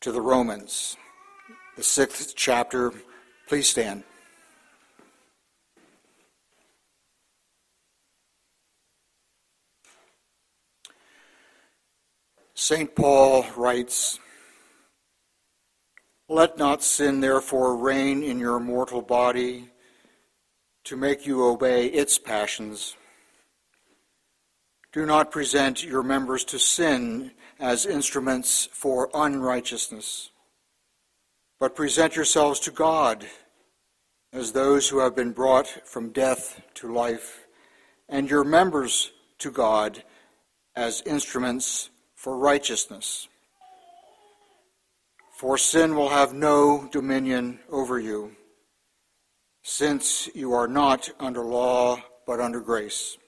to 0.00 0.12
the 0.12 0.20
Romans, 0.20 0.96
the 1.76 1.82
sixth 1.82 2.34
chapter. 2.34 2.92
Please 3.46 3.68
stand. 3.68 4.04
St. 12.54 12.94
Paul 12.94 13.44
writes, 13.56 14.18
Let 16.28 16.56
not 16.56 16.82
sin 16.82 17.20
therefore 17.20 17.76
reign 17.76 18.22
in 18.22 18.38
your 18.38 18.60
mortal 18.60 19.02
body 19.02 19.70
to 20.84 20.96
make 20.96 21.26
you 21.26 21.44
obey 21.44 21.86
its 21.86 22.18
passions. 22.18 22.96
Do 24.92 25.04
not 25.04 25.30
present 25.30 25.84
your 25.84 26.02
members 26.02 26.44
to 26.44 26.58
sin 26.58 27.32
as 27.60 27.84
instruments 27.84 28.68
for 28.72 29.10
unrighteousness, 29.12 30.30
but 31.60 31.76
present 31.76 32.16
yourselves 32.16 32.58
to 32.60 32.70
God 32.70 33.26
as 34.32 34.52
those 34.52 34.88
who 34.88 35.00
have 35.00 35.14
been 35.14 35.32
brought 35.32 35.66
from 35.86 36.10
death 36.10 36.62
to 36.74 36.92
life, 36.92 37.46
and 38.08 38.30
your 38.30 38.44
members 38.44 39.12
to 39.38 39.50
God 39.50 40.02
as 40.74 41.02
instruments 41.04 41.90
for 42.14 42.38
righteousness. 42.38 43.28
For 45.36 45.58
sin 45.58 45.94
will 45.94 46.10
have 46.10 46.32
no 46.32 46.88
dominion 46.90 47.60
over 47.70 47.98
you, 47.98 48.36
since 49.62 50.28
you 50.34 50.52
are 50.54 50.68
not 50.68 51.10
under 51.18 51.44
law, 51.44 52.02
but 52.26 52.40
under 52.40 52.60
grace. 52.60 53.18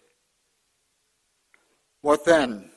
What 2.00 2.24
then? 2.24 2.71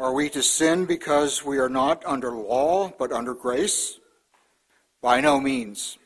Are 0.00 0.14
we 0.14 0.30
to 0.30 0.42
sin 0.42 0.86
because 0.86 1.44
we 1.44 1.58
are 1.58 1.68
not 1.68 2.02
under 2.06 2.30
law, 2.30 2.90
but 2.98 3.12
under 3.12 3.34
grace? 3.34 4.00
By 5.02 5.20
no 5.20 5.38
means. 5.38 5.98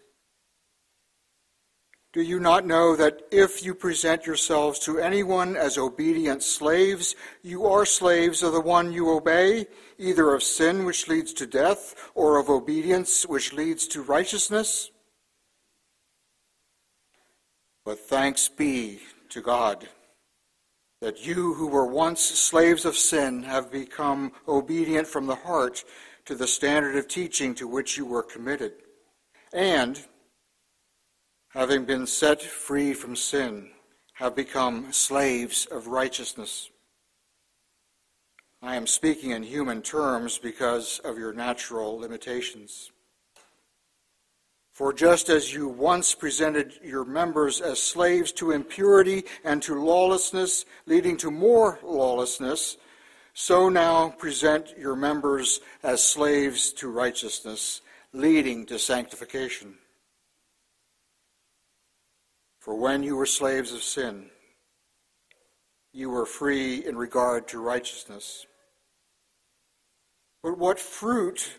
Do 2.12 2.20
you 2.20 2.41
not 2.41 2.67
know 2.67 2.97
that 2.97 3.20
if 3.31 3.64
you 3.64 3.73
present 3.73 4.27
yourselves 4.27 4.81
to 4.81 4.98
anyone 4.98 5.55
as 5.55 5.78
obedient 5.78 6.42
slaves, 6.42 7.14
you 7.42 7.67
are 7.67 7.86
slaves 7.86 8.42
of 8.42 8.53
the 8.53 8.61
one 8.61 8.92
you 8.92 9.12
obey, 9.12 9.69
either 9.97 10.34
of 10.34 10.42
sin 10.42 10.84
which 10.84 11.06
leads 11.06 11.33
to 11.34 11.47
death, 11.47 12.11
or 12.17 12.39
of 12.41 12.51
obedience 12.51 13.25
which 13.25 13.53
leads 13.53 13.86
to 13.86 14.03
righteousness? 14.03 14.91
But 17.84 18.01
thanks 18.01 18.48
be 18.48 19.03
to 19.29 19.41
God 19.41 19.89
that 21.05 21.27
you 21.27 21.52
who 21.52 21.66
were 21.66 21.84
once 21.84 22.22
slaves 22.22 22.86
of 22.86 22.97
sin 22.97 23.42
have 23.42 23.70
become 23.70 24.33
obedient 24.48 25.06
from 25.06 25.27
the 25.27 25.34
heart 25.34 25.84
to 26.24 26.34
the 26.34 26.46
standard 26.46 26.96
of 26.96 27.06
teaching 27.06 27.55
to 27.55 27.69
which 27.69 27.98
you 27.98 28.06
were 28.06 28.22
committed. 28.22 28.72
And, 29.52 30.02
having 31.50 31.84
been 31.84 32.06
set 32.06 32.41
free 32.41 32.94
from 32.94 33.16
sin, 33.16 33.69
have 34.14 34.34
become 34.34 34.94
slaves 34.94 35.66
of 35.66 35.88
righteousness. 35.88 36.70
I 38.62 38.77
am 38.77 38.86
speaking 38.86 39.33
in 39.33 39.42
human 39.42 39.83
terms 39.83 40.39
because 40.39 41.00
of 41.00 41.18
your 41.18 41.34
natural 41.34 41.98
limitations. 41.98 42.92
For 44.75 44.92
just 44.92 45.28
as 45.28 45.55
you 45.55 45.69
once 45.69 46.17
presented 46.17 46.80
your 46.83 47.05
members 47.05 47.61
as 47.61 47.80
slaves 47.80 48.33
to 48.33 48.50
impurity 48.50 49.22
and 49.44 49.62
to 49.62 49.80
lawlessness, 49.80 50.64
leading 50.86 51.17
to 51.19 51.30
more 51.30 51.78
lawlessness, 51.84 52.77
so 53.34 53.69
now 53.69 54.08
present 54.11 54.75
your 54.77 54.97
members 54.97 55.61
as 55.84 56.02
slaves 56.02 56.72
to 56.72 56.91
righteousness, 56.91 57.83
leading 58.12 58.67
to 58.67 58.80
sanctification. 58.80 59.77
For 62.58 62.74
when 62.74 63.05
you 63.05 63.14
were 63.14 63.27
slaves 63.27 63.73
of 63.73 63.83
sin, 63.85 64.29
you 65.92 66.11
were 66.11 66.27
free 66.27 66.85
in 66.85 66.96
regard 66.96 67.46
to 67.48 67.61
righteousness. 67.61 68.45
But 70.42 70.58
what 70.58 70.80
fruit 70.80 71.58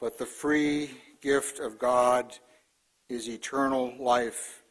but 0.00 0.16
the 0.16 0.26
free 0.26 0.90
gift 1.20 1.60
of 1.60 1.78
God 1.78 2.36
is 3.08 3.28
eternal 3.28 3.94
life 3.98 4.62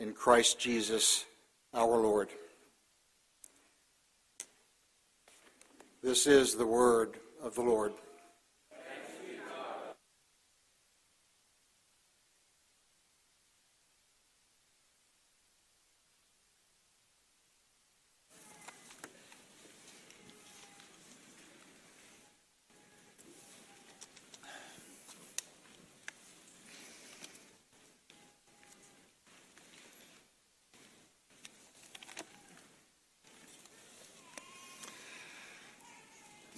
in 0.00 0.12
Christ 0.12 0.58
Jesus 0.58 1.26
our 1.74 1.98
Lord. 1.98 2.30
This 6.02 6.26
is 6.26 6.54
the 6.54 6.66
word 6.66 7.18
of 7.42 7.54
the 7.54 7.62
Lord. 7.62 7.92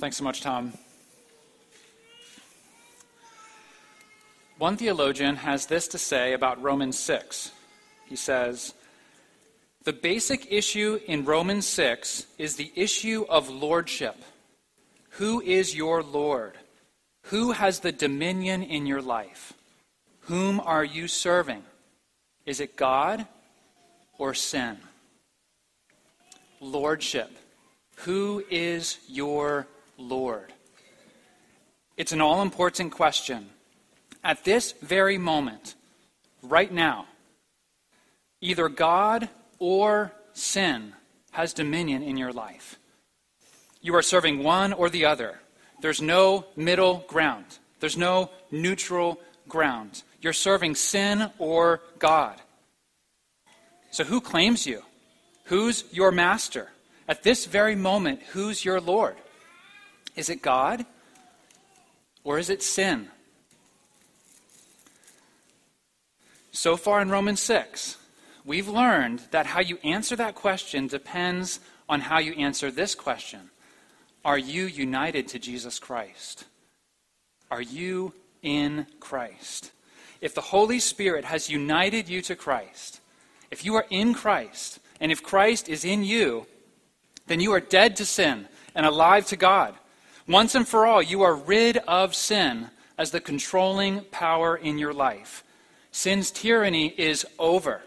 Thanks 0.06 0.19
so 0.19 0.22
much, 0.22 0.41
Tom. 0.41 0.72
One 4.56 4.77
theologian 4.77 5.34
has 5.34 5.67
this 5.67 5.89
to 5.89 5.99
say 5.99 6.33
about 6.33 6.62
Romans 6.62 6.97
6. 6.97 7.50
He 8.06 8.15
says, 8.15 8.72
The 9.83 9.93
basic 9.93 10.47
issue 10.53 11.00
in 11.09 11.25
Romans 11.25 11.67
6 11.67 12.25
is 12.39 12.55
the 12.55 12.71
issue 12.77 13.27
of 13.28 13.49
lordship. 13.49 14.15
Who 15.19 15.41
is 15.41 15.75
your 15.75 16.05
Lord? 16.05 16.53
Who 17.23 17.50
has 17.50 17.81
the 17.81 17.91
dominion 17.91 18.62
in 18.62 18.87
your 18.87 19.03
life? 19.03 19.55
Whom 20.21 20.61
are 20.61 20.84
you 20.84 21.09
serving? 21.09 21.65
Is 22.44 22.61
it 22.61 22.77
God 22.77 23.27
or 24.19 24.34
sin? 24.34 24.77
Lordship. 26.61 27.37
Who 28.05 28.44
is 28.49 29.00
your 29.09 29.67
Lord? 29.96 30.52
It's 31.96 32.12
an 32.12 32.20
all 32.20 32.42
important 32.42 32.92
question. 32.92 33.50
At 34.22 34.44
this 34.44 34.72
very 34.82 35.18
moment, 35.18 35.74
right 36.42 36.70
now, 36.70 37.06
either 38.40 38.68
God 38.68 39.28
or 39.58 40.12
sin 40.32 40.92
has 41.32 41.52
dominion 41.52 42.02
in 42.02 42.16
your 42.16 42.32
life. 42.32 42.78
You 43.80 43.94
are 43.94 44.02
serving 44.02 44.42
one 44.42 44.72
or 44.72 44.90
the 44.90 45.04
other. 45.04 45.40
There's 45.81 46.02
no 46.02 46.46
middle 46.56 47.04
ground, 47.08 47.46
there's 47.81 47.96
no 47.96 48.31
neutral 48.50 49.20
ground. 49.49 50.02
You're 50.20 50.32
serving 50.32 50.75
sin 50.75 51.31
or 51.38 51.82
God. 51.99 52.40
So, 53.90 54.02
who 54.02 54.20
claims 54.20 54.66
you? 54.66 54.82
Who's 55.44 55.84
your 55.92 56.10
master? 56.10 56.70
At 57.06 57.22
this 57.22 57.46
very 57.46 57.76
moment, 57.76 58.20
who's 58.32 58.64
your 58.64 58.81
Lord? 58.81 59.14
Is 60.16 60.30
it 60.30 60.42
God 60.42 60.84
or 62.24 62.38
is 62.38 62.50
it 62.50 62.62
sin? 62.62 63.08
So 66.50 66.76
far 66.76 67.02
in 67.02 67.10
Romans 67.10 67.40
6, 67.40 67.98
we've 68.44 68.66
learned 68.66 69.20
that 69.30 69.46
how 69.46 69.60
you 69.60 69.78
answer 69.84 70.16
that 70.16 70.34
question 70.34 70.86
depends 70.86 71.60
on 71.88 72.00
how 72.00 72.18
you 72.18 72.32
answer 72.32 72.70
this 72.70 72.94
question 72.94 73.50
Are 74.24 74.38
you 74.38 74.64
united 74.64 75.28
to 75.28 75.38
Jesus 75.38 75.78
Christ? 75.78 76.46
Are 77.50 77.62
you 77.62 78.14
in 78.42 78.86
Christ? 79.00 79.70
If 80.20 80.34
the 80.34 80.40
Holy 80.40 80.80
Spirit 80.80 81.26
has 81.26 81.50
united 81.50 82.08
you 82.08 82.22
to 82.22 82.34
Christ, 82.34 83.00
if 83.50 83.64
you 83.64 83.74
are 83.74 83.86
in 83.90 84.14
Christ, 84.14 84.80
and 84.98 85.12
if 85.12 85.22
Christ 85.22 85.68
is 85.68 85.84
in 85.84 86.02
you, 86.02 86.46
then 87.26 87.38
you 87.40 87.52
are 87.52 87.60
dead 87.60 87.96
to 87.96 88.06
sin 88.06 88.48
and 88.74 88.86
alive 88.86 89.26
to 89.26 89.36
God. 89.36 89.74
Once 90.28 90.55
and 90.55 90.67
for 90.67 90.87
all, 90.87 91.00
you 91.00 91.23
are 91.23 91.34
rid 91.34 91.76
of 91.88 92.14
sin 92.14 92.69
as 92.99 93.11
the 93.11 93.20
controlling 93.20 94.00
power 94.11 94.56
in 94.56 94.78
your 94.78 94.93
life. 94.93 95.44
Sin's 95.93 96.31
tyranny 96.31 96.88
is 96.99 97.25
over. 97.38 97.82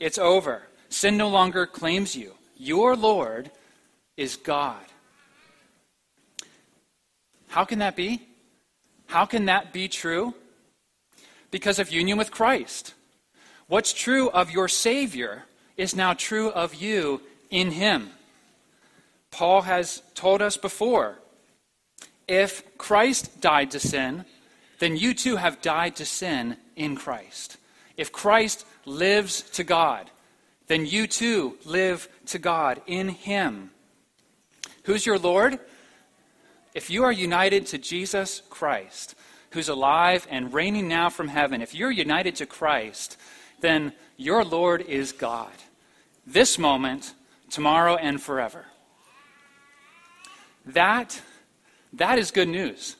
It's 0.00 0.18
over. 0.18 0.64
Sin 0.88 1.16
no 1.16 1.28
longer 1.28 1.66
claims 1.66 2.16
you. 2.16 2.34
Your 2.56 2.96
Lord 2.96 3.50
is 4.16 4.36
God. 4.36 4.84
How 7.48 7.64
can 7.64 7.78
that 7.78 7.94
be? 7.94 8.22
How 9.06 9.24
can 9.24 9.44
that 9.46 9.72
be 9.72 9.86
true? 9.86 10.34
Because 11.50 11.78
of 11.78 11.92
union 11.92 12.18
with 12.18 12.32
Christ. 12.32 12.94
What's 13.68 13.92
true 13.92 14.28
of 14.30 14.50
your 14.50 14.66
Savior 14.66 15.44
is 15.76 15.94
now 15.94 16.14
true 16.14 16.50
of 16.50 16.74
you 16.74 17.22
in 17.50 17.70
Him. 17.70 18.10
Paul 19.30 19.62
has 19.62 20.02
told 20.14 20.42
us 20.42 20.56
before 20.56 21.18
if 22.26 22.78
Christ 22.78 23.40
died 23.40 23.70
to 23.72 23.80
sin, 23.80 24.24
then 24.78 24.96
you 24.96 25.14
too 25.14 25.36
have 25.36 25.62
died 25.62 25.96
to 25.96 26.04
sin 26.04 26.56
in 26.76 26.96
Christ. 26.96 27.56
If 27.96 28.12
Christ 28.12 28.66
lives 28.84 29.42
to 29.52 29.64
God, 29.64 30.10
then 30.66 30.86
you 30.86 31.06
too 31.06 31.58
live 31.64 32.08
to 32.26 32.38
God 32.38 32.80
in 32.86 33.08
Him. 33.08 33.70
Who's 34.84 35.06
your 35.06 35.18
Lord? 35.18 35.58
If 36.74 36.90
you 36.90 37.04
are 37.04 37.12
united 37.12 37.66
to 37.66 37.78
Jesus 37.78 38.42
Christ, 38.50 39.14
who's 39.50 39.68
alive 39.68 40.26
and 40.30 40.52
reigning 40.52 40.88
now 40.88 41.08
from 41.08 41.28
heaven, 41.28 41.62
if 41.62 41.74
you're 41.74 41.90
united 41.90 42.36
to 42.36 42.46
Christ, 42.46 43.16
then 43.60 43.92
your 44.16 44.44
Lord 44.44 44.82
is 44.82 45.12
God. 45.12 45.52
This 46.26 46.58
moment, 46.58 47.14
tomorrow, 47.50 47.96
and 47.96 48.20
forever. 48.20 48.66
That, 50.66 51.20
that 51.94 52.18
is 52.18 52.30
good 52.30 52.48
news. 52.48 52.96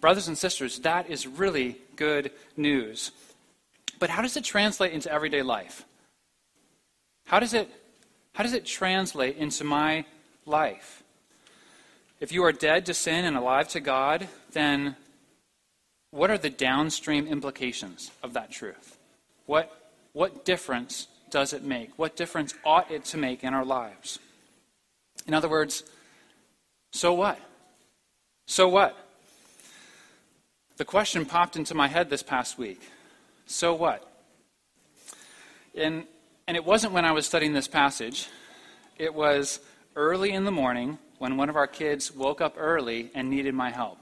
Brothers 0.00 0.28
and 0.28 0.38
sisters, 0.38 0.78
that 0.80 1.10
is 1.10 1.26
really 1.26 1.76
good 1.96 2.30
news. 2.56 3.10
But 3.98 4.10
how 4.10 4.22
does 4.22 4.36
it 4.36 4.44
translate 4.44 4.92
into 4.92 5.12
everyday 5.12 5.42
life? 5.42 5.84
How 7.26 7.40
does 7.40 7.52
it, 7.52 7.68
how 8.34 8.44
does 8.44 8.52
it 8.52 8.64
translate 8.64 9.36
into 9.36 9.64
my 9.64 10.04
life? 10.46 11.02
If 12.20 12.32
you 12.32 12.44
are 12.44 12.52
dead 12.52 12.86
to 12.86 12.94
sin 12.94 13.24
and 13.24 13.36
alive 13.36 13.68
to 13.68 13.80
God, 13.80 14.28
then 14.52 14.96
what 16.10 16.30
are 16.30 16.38
the 16.38 16.50
downstream 16.50 17.26
implications 17.26 18.10
of 18.22 18.32
that 18.32 18.50
truth? 18.50 18.96
What, 19.46 19.92
what 20.12 20.44
difference 20.44 21.08
does 21.30 21.52
it 21.52 21.62
make? 21.62 21.90
What 21.96 22.16
difference 22.16 22.54
ought 22.64 22.90
it 22.90 23.04
to 23.06 23.18
make 23.18 23.44
in 23.44 23.52
our 23.52 23.64
lives? 23.64 24.18
In 25.26 25.34
other 25.34 25.48
words, 25.48 25.84
so 26.92 27.12
what? 27.12 27.38
So 28.48 28.66
what? 28.66 28.96
The 30.78 30.84
question 30.86 31.26
popped 31.26 31.54
into 31.54 31.74
my 31.74 31.86
head 31.86 32.08
this 32.08 32.22
past 32.22 32.56
week. 32.56 32.80
So 33.46 33.74
what? 33.74 34.10
And, 35.76 36.04
and 36.46 36.56
it 36.56 36.64
wasn't 36.64 36.94
when 36.94 37.04
I 37.04 37.12
was 37.12 37.26
studying 37.26 37.52
this 37.52 37.68
passage. 37.68 38.26
It 38.96 39.14
was 39.14 39.60
early 39.94 40.32
in 40.32 40.44
the 40.44 40.50
morning 40.50 40.98
when 41.18 41.36
one 41.36 41.50
of 41.50 41.56
our 41.56 41.66
kids 41.66 42.10
woke 42.10 42.40
up 42.40 42.54
early 42.56 43.10
and 43.14 43.28
needed 43.28 43.54
my 43.54 43.70
help. 43.70 43.98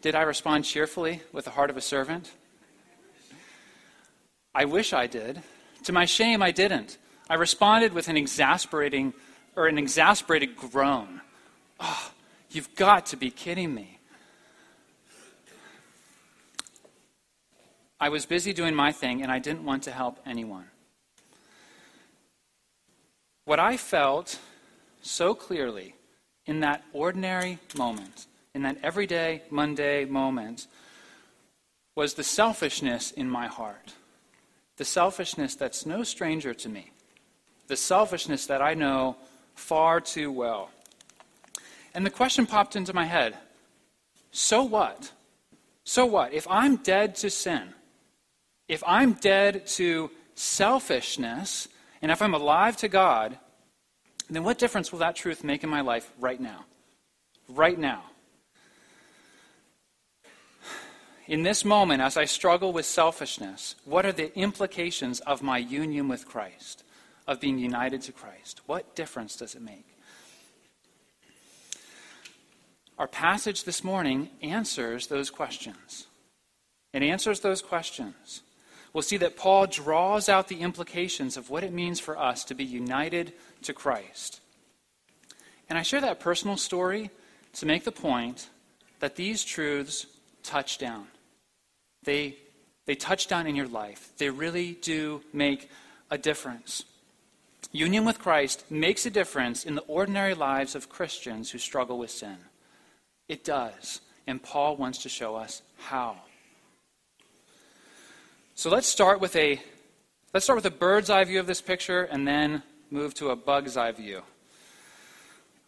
Did 0.00 0.14
I 0.14 0.22
respond 0.22 0.64
cheerfully 0.64 1.22
with 1.32 1.46
the 1.46 1.50
heart 1.50 1.70
of 1.70 1.76
a 1.76 1.82
servant? 1.82 2.30
I 4.54 4.64
wish 4.64 4.92
I 4.92 5.08
did. 5.08 5.42
To 5.84 5.92
my 5.92 6.04
shame, 6.04 6.40
I 6.40 6.52
didn't. 6.52 6.98
I 7.28 7.34
responded 7.34 7.92
with 7.92 8.08
an 8.08 8.16
exasperating 8.16 9.12
or 9.60 9.66
an 9.66 9.76
exasperated 9.76 10.56
groan. 10.56 11.20
Oh, 11.78 12.12
you've 12.48 12.74
got 12.76 13.04
to 13.06 13.16
be 13.18 13.30
kidding 13.30 13.74
me. 13.74 13.98
I 18.00 18.08
was 18.08 18.24
busy 18.24 18.54
doing 18.54 18.74
my 18.74 18.90
thing 18.90 19.20
and 19.20 19.30
I 19.30 19.38
didn't 19.38 19.66
want 19.66 19.82
to 19.82 19.90
help 19.90 20.18
anyone. 20.24 20.64
What 23.44 23.60
I 23.60 23.76
felt 23.76 24.38
so 25.02 25.34
clearly 25.34 25.94
in 26.46 26.60
that 26.60 26.82
ordinary 26.94 27.58
moment, 27.76 28.28
in 28.54 28.62
that 28.62 28.78
everyday, 28.82 29.42
Monday 29.50 30.06
moment, 30.06 30.68
was 31.94 32.14
the 32.14 32.24
selfishness 32.24 33.10
in 33.10 33.28
my 33.28 33.46
heart 33.46 33.92
the 34.78 34.84
selfishness 34.86 35.56
that's 35.56 35.84
no 35.84 36.02
stranger 36.02 36.54
to 36.54 36.70
me, 36.70 36.90
the 37.66 37.76
selfishness 37.76 38.46
that 38.46 38.62
I 38.62 38.72
know 38.72 39.18
far 39.60 40.00
too 40.00 40.32
well. 40.32 40.70
And 41.94 42.04
the 42.04 42.10
question 42.10 42.46
popped 42.46 42.74
into 42.74 42.92
my 42.92 43.04
head 43.04 43.36
so 44.32 44.62
what? 44.62 45.12
So 45.84 46.06
what? 46.06 46.32
If 46.32 46.46
I'm 46.48 46.76
dead 46.76 47.16
to 47.16 47.30
sin, 47.30 47.74
if 48.68 48.82
I'm 48.86 49.14
dead 49.14 49.66
to 49.78 50.10
selfishness, 50.34 51.68
and 52.00 52.12
if 52.12 52.22
I'm 52.22 52.34
alive 52.34 52.76
to 52.78 52.88
God, 52.88 53.38
then 54.28 54.44
what 54.44 54.58
difference 54.58 54.92
will 54.92 55.00
that 55.00 55.16
truth 55.16 55.42
make 55.42 55.64
in 55.64 55.70
my 55.70 55.80
life 55.80 56.12
right 56.20 56.40
now? 56.40 56.64
Right 57.48 57.78
now. 57.78 58.04
In 61.26 61.42
this 61.42 61.64
moment, 61.64 62.00
as 62.00 62.16
I 62.16 62.24
struggle 62.24 62.72
with 62.72 62.86
selfishness, 62.86 63.74
what 63.84 64.06
are 64.06 64.12
the 64.12 64.36
implications 64.38 65.20
of 65.20 65.42
my 65.42 65.58
union 65.58 66.08
with 66.08 66.26
Christ, 66.26 66.84
of 67.30 67.40
being 67.40 67.58
united 67.60 68.02
to 68.02 68.12
Christ? 68.12 68.60
What 68.66 68.96
difference 68.96 69.36
does 69.36 69.54
it 69.54 69.62
make? 69.62 69.86
Our 72.98 73.06
passage 73.06 73.62
this 73.62 73.84
morning 73.84 74.30
answers 74.42 75.06
those 75.06 75.30
questions. 75.30 76.08
It 76.92 77.04
answers 77.04 77.38
those 77.38 77.62
questions. 77.62 78.42
We'll 78.92 79.02
see 79.02 79.16
that 79.18 79.36
Paul 79.36 79.68
draws 79.68 80.28
out 80.28 80.48
the 80.48 80.58
implications 80.58 81.36
of 81.36 81.50
what 81.50 81.62
it 81.62 81.72
means 81.72 82.00
for 82.00 82.18
us 82.18 82.44
to 82.46 82.54
be 82.54 82.64
united 82.64 83.32
to 83.62 83.72
Christ. 83.72 84.40
And 85.68 85.78
I 85.78 85.82
share 85.82 86.00
that 86.00 86.18
personal 86.18 86.56
story 86.56 87.10
to 87.54 87.64
make 87.64 87.84
the 87.84 87.92
point 87.92 88.50
that 88.98 89.14
these 89.14 89.44
truths 89.44 90.06
touch 90.42 90.78
down. 90.78 91.06
They, 92.02 92.38
they 92.86 92.96
touch 92.96 93.28
down 93.28 93.46
in 93.46 93.54
your 93.54 93.68
life. 93.68 94.10
They 94.18 94.30
really 94.30 94.72
do 94.72 95.22
make 95.32 95.70
a 96.10 96.18
difference. 96.18 96.84
Union 97.72 98.04
with 98.04 98.18
Christ 98.18 98.64
makes 98.70 99.06
a 99.06 99.10
difference 99.10 99.64
in 99.64 99.74
the 99.74 99.82
ordinary 99.82 100.34
lives 100.34 100.74
of 100.74 100.88
Christians 100.88 101.50
who 101.50 101.58
struggle 101.58 101.98
with 101.98 102.10
sin. 102.10 102.36
It 103.28 103.44
does. 103.44 104.00
And 104.26 104.42
Paul 104.42 104.76
wants 104.76 104.98
to 105.02 105.08
show 105.08 105.36
us 105.36 105.62
how. 105.78 106.16
So 108.54 108.70
let's 108.70 108.86
start 108.86 109.20
with 109.20 109.34
a 109.36 109.60
let's 110.34 110.44
start 110.44 110.56
with 110.56 110.66
a 110.66 110.70
bird's 110.70 111.10
eye 111.10 111.24
view 111.24 111.40
of 111.40 111.46
this 111.46 111.60
picture 111.60 112.02
and 112.02 112.26
then 112.26 112.62
move 112.90 113.14
to 113.14 113.30
a 113.30 113.36
bug's 113.36 113.76
eye 113.76 113.92
view. 113.92 114.22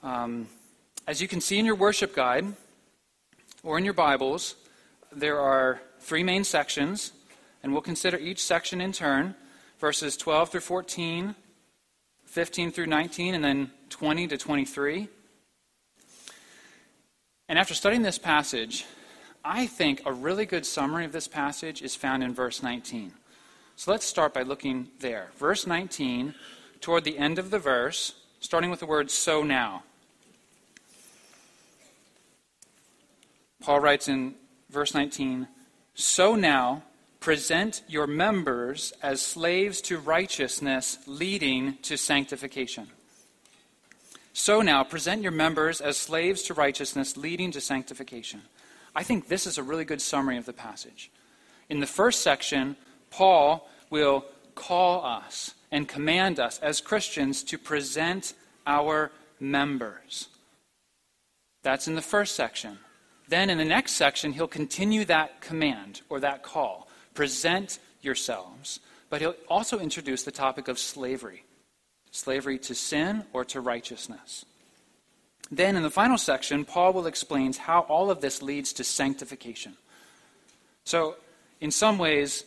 Um, 0.02 0.48
as 1.06 1.20
you 1.22 1.28
can 1.28 1.40
see 1.40 1.58
in 1.58 1.64
your 1.64 1.74
worship 1.74 2.14
guide 2.14 2.46
or 3.62 3.78
in 3.78 3.84
your 3.84 3.94
Bibles, 3.94 4.56
there 5.10 5.40
are 5.40 5.80
three 6.00 6.22
main 6.22 6.44
sections, 6.44 7.12
and 7.62 7.72
we'll 7.72 7.82
consider 7.82 8.18
each 8.18 8.44
section 8.44 8.80
in 8.80 8.92
turn 8.92 9.34
verses 9.82 10.16
12 10.16 10.50
through 10.50 10.60
14, 10.60 11.34
15 12.32 12.72
through 12.72 12.86
19, 12.86 13.34
and 13.34 13.44
then 13.44 13.70
20 13.90 14.26
to 14.28 14.38
23. 14.38 15.06
And 17.46 17.58
after 17.58 17.74
studying 17.74 18.00
this 18.00 18.16
passage, 18.16 18.86
I 19.44 19.66
think 19.66 20.00
a 20.06 20.14
really 20.14 20.46
good 20.46 20.64
summary 20.64 21.04
of 21.04 21.12
this 21.12 21.28
passage 21.28 21.82
is 21.82 21.94
found 21.94 22.22
in 22.22 22.32
verse 22.32 22.62
19. 22.62 23.12
So 23.76 23.90
let's 23.90 24.06
start 24.06 24.32
by 24.32 24.44
looking 24.44 24.88
there. 25.00 25.28
Verse 25.36 25.66
19, 25.66 26.34
toward 26.80 27.04
the 27.04 27.18
end 27.18 27.38
of 27.38 27.50
the 27.50 27.58
verse, 27.58 28.14
starting 28.40 28.70
with 28.70 28.80
the 28.80 28.86
word 28.86 29.10
so 29.10 29.42
now. 29.42 29.82
Paul 33.60 33.80
writes 33.80 34.08
in 34.08 34.36
verse 34.70 34.94
19, 34.94 35.48
so 35.92 36.34
now, 36.34 36.82
present 37.22 37.82
your 37.88 38.08
members 38.08 38.92
as 39.00 39.22
slaves 39.22 39.80
to 39.80 39.96
righteousness, 39.98 40.98
leading 41.06 41.78
to 41.78 41.96
sanctification. 41.96 42.88
So 44.32 44.60
now, 44.60 44.82
present 44.82 45.22
your 45.22 45.30
members 45.30 45.80
as 45.80 45.96
slaves 45.96 46.42
to 46.44 46.54
righteousness, 46.54 47.16
leading 47.16 47.52
to 47.52 47.60
sanctification. 47.60 48.42
I 48.94 49.04
think 49.04 49.28
this 49.28 49.46
is 49.46 49.56
a 49.56 49.62
really 49.62 49.84
good 49.84 50.02
summary 50.02 50.36
of 50.36 50.46
the 50.46 50.52
passage. 50.52 51.10
In 51.68 51.80
the 51.80 51.86
first 51.86 52.22
section, 52.22 52.76
Paul 53.10 53.68
will 53.88 54.24
call 54.56 55.04
us 55.04 55.54
and 55.70 55.88
command 55.88 56.40
us 56.40 56.58
as 56.58 56.80
Christians 56.80 57.44
to 57.44 57.56
present 57.56 58.34
our 58.66 59.12
members. 59.38 60.28
That's 61.62 61.86
in 61.86 61.94
the 61.94 62.02
first 62.02 62.34
section. 62.34 62.78
Then 63.28 63.48
in 63.48 63.58
the 63.58 63.64
next 63.64 63.92
section, 63.92 64.32
he'll 64.32 64.48
continue 64.48 65.04
that 65.04 65.40
command 65.40 66.00
or 66.08 66.18
that 66.20 66.42
call 66.42 66.88
present 67.14 67.78
yourselves. 68.00 68.80
But 69.10 69.20
he'll 69.20 69.36
also 69.48 69.78
introduce 69.78 70.22
the 70.22 70.30
topic 70.30 70.68
of 70.68 70.78
slavery. 70.78 71.44
slavery 72.10 72.58
to 72.58 72.74
sin 72.74 73.24
or 73.32 73.44
to 73.46 73.60
righteousness. 73.60 74.44
Then, 75.50 75.76
in 75.76 75.82
the 75.82 75.90
final 75.90 76.18
section, 76.18 76.64
Paul 76.64 76.92
will 76.92 77.06
explain 77.06 77.52
how 77.52 77.80
all 77.80 78.10
of 78.10 78.20
this 78.20 78.40
leads 78.42 78.72
to 78.74 78.84
sanctification. 78.84 79.76
So, 80.84 81.16
in 81.60 81.70
some 81.70 81.98
ways, 81.98 82.44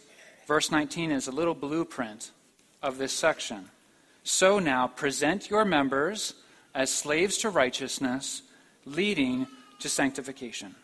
verse 0.47 0.71
19 0.71 1.11
is 1.11 1.27
a 1.27 1.31
little 1.31 1.53
blueprint 1.53 2.31
of 2.81 2.97
this 2.97 3.13
section. 3.13 3.69
So 4.23 4.59
now, 4.59 4.87
present 4.87 5.49
your 5.49 5.65
members 5.65 6.33
as 6.73 6.91
slaves 6.91 7.37
to 7.39 7.49
righteousness, 7.49 8.41
leading 8.85 9.47
to 9.79 9.89
sanctification. 9.89 10.75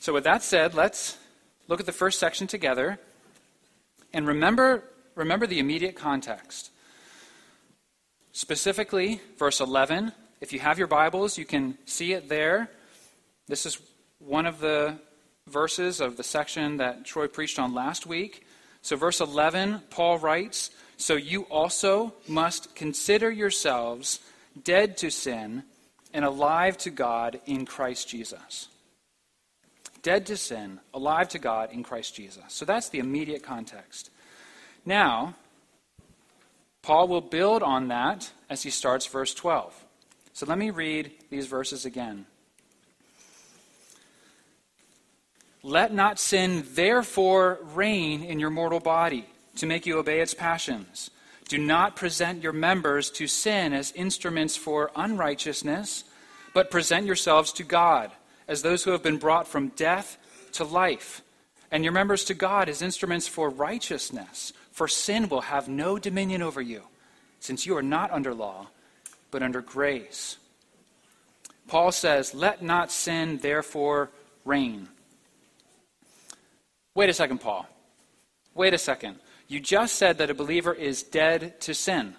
So, 0.00 0.12
with 0.12 0.24
that 0.24 0.42
said, 0.42 0.74
let's 0.74 1.16
look 1.68 1.80
at 1.80 1.86
the 1.86 1.92
first 1.92 2.18
section 2.18 2.46
together 2.46 2.98
and 4.12 4.26
remember, 4.26 4.84
remember 5.14 5.46
the 5.46 5.58
immediate 5.58 5.94
context. 5.94 6.70
Specifically, 8.32 9.20
verse 9.38 9.60
11. 9.60 10.12
If 10.40 10.52
you 10.52 10.60
have 10.60 10.78
your 10.78 10.86
Bibles, 10.86 11.36
you 11.36 11.44
can 11.44 11.76
see 11.84 12.12
it 12.12 12.28
there. 12.28 12.70
This 13.46 13.66
is 13.66 13.78
one 14.18 14.46
of 14.46 14.60
the 14.60 14.98
verses 15.46 16.00
of 16.00 16.16
the 16.16 16.22
section 16.22 16.78
that 16.78 17.04
Troy 17.04 17.26
preached 17.26 17.58
on 17.58 17.74
last 17.74 18.06
week. 18.06 18.46
So, 18.82 18.96
verse 18.96 19.20
11, 19.20 19.82
Paul 19.90 20.18
writes 20.18 20.70
So 20.96 21.14
you 21.14 21.42
also 21.42 22.14
must 22.26 22.74
consider 22.74 23.30
yourselves 23.30 24.20
dead 24.62 24.96
to 24.98 25.10
sin 25.10 25.64
and 26.14 26.24
alive 26.24 26.78
to 26.78 26.90
God 26.90 27.40
in 27.46 27.66
Christ 27.66 28.08
Jesus. 28.08 28.68
Dead 30.02 30.26
to 30.26 30.36
sin, 30.36 30.80
alive 30.94 31.28
to 31.30 31.38
God 31.38 31.72
in 31.72 31.82
Christ 31.82 32.14
Jesus. 32.14 32.44
So 32.48 32.64
that's 32.64 32.88
the 32.88 32.98
immediate 32.98 33.42
context. 33.42 34.10
Now, 34.84 35.34
Paul 36.82 37.08
will 37.08 37.20
build 37.20 37.62
on 37.62 37.88
that 37.88 38.30
as 38.48 38.62
he 38.62 38.70
starts 38.70 39.06
verse 39.06 39.34
12. 39.34 39.84
So 40.32 40.46
let 40.46 40.58
me 40.58 40.70
read 40.70 41.10
these 41.30 41.46
verses 41.46 41.84
again. 41.84 42.26
Let 45.62 45.92
not 45.92 46.20
sin 46.20 46.64
therefore 46.70 47.58
reign 47.74 48.22
in 48.22 48.38
your 48.38 48.50
mortal 48.50 48.80
body 48.80 49.26
to 49.56 49.66
make 49.66 49.84
you 49.84 49.98
obey 49.98 50.20
its 50.20 50.32
passions. 50.32 51.10
Do 51.48 51.58
not 51.58 51.96
present 51.96 52.42
your 52.42 52.52
members 52.52 53.10
to 53.12 53.26
sin 53.26 53.72
as 53.72 53.90
instruments 53.92 54.56
for 54.56 54.92
unrighteousness, 54.94 56.04
but 56.54 56.70
present 56.70 57.06
yourselves 57.06 57.52
to 57.54 57.64
God 57.64 58.12
as 58.48 58.62
those 58.62 58.82
who 58.82 58.90
have 58.90 59.02
been 59.02 59.18
brought 59.18 59.46
from 59.46 59.68
death 59.68 60.16
to 60.52 60.64
life, 60.64 61.22
and 61.70 61.84
your 61.84 61.92
members 61.92 62.24
to 62.24 62.34
God 62.34 62.68
as 62.68 62.82
instruments 62.82 63.28
for 63.28 63.50
righteousness. 63.50 64.52
For 64.72 64.88
sin 64.88 65.28
will 65.28 65.42
have 65.42 65.68
no 65.68 65.98
dominion 65.98 66.40
over 66.40 66.62
you, 66.62 66.82
since 67.40 67.66
you 67.66 67.76
are 67.76 67.82
not 67.82 68.10
under 68.10 68.32
law, 68.32 68.68
but 69.30 69.42
under 69.42 69.60
grace. 69.60 70.38
Paul 71.66 71.92
says, 71.92 72.34
Let 72.34 72.62
not 72.62 72.90
sin 72.90 73.38
therefore 73.38 74.10
reign. 74.44 74.88
Wait 76.94 77.10
a 77.10 77.12
second, 77.12 77.38
Paul. 77.38 77.68
Wait 78.54 78.72
a 78.72 78.78
second. 78.78 79.16
You 79.46 79.60
just 79.60 79.96
said 79.96 80.18
that 80.18 80.30
a 80.30 80.34
believer 80.34 80.72
is 80.72 81.02
dead 81.02 81.60
to 81.62 81.74
sin. 81.74 82.14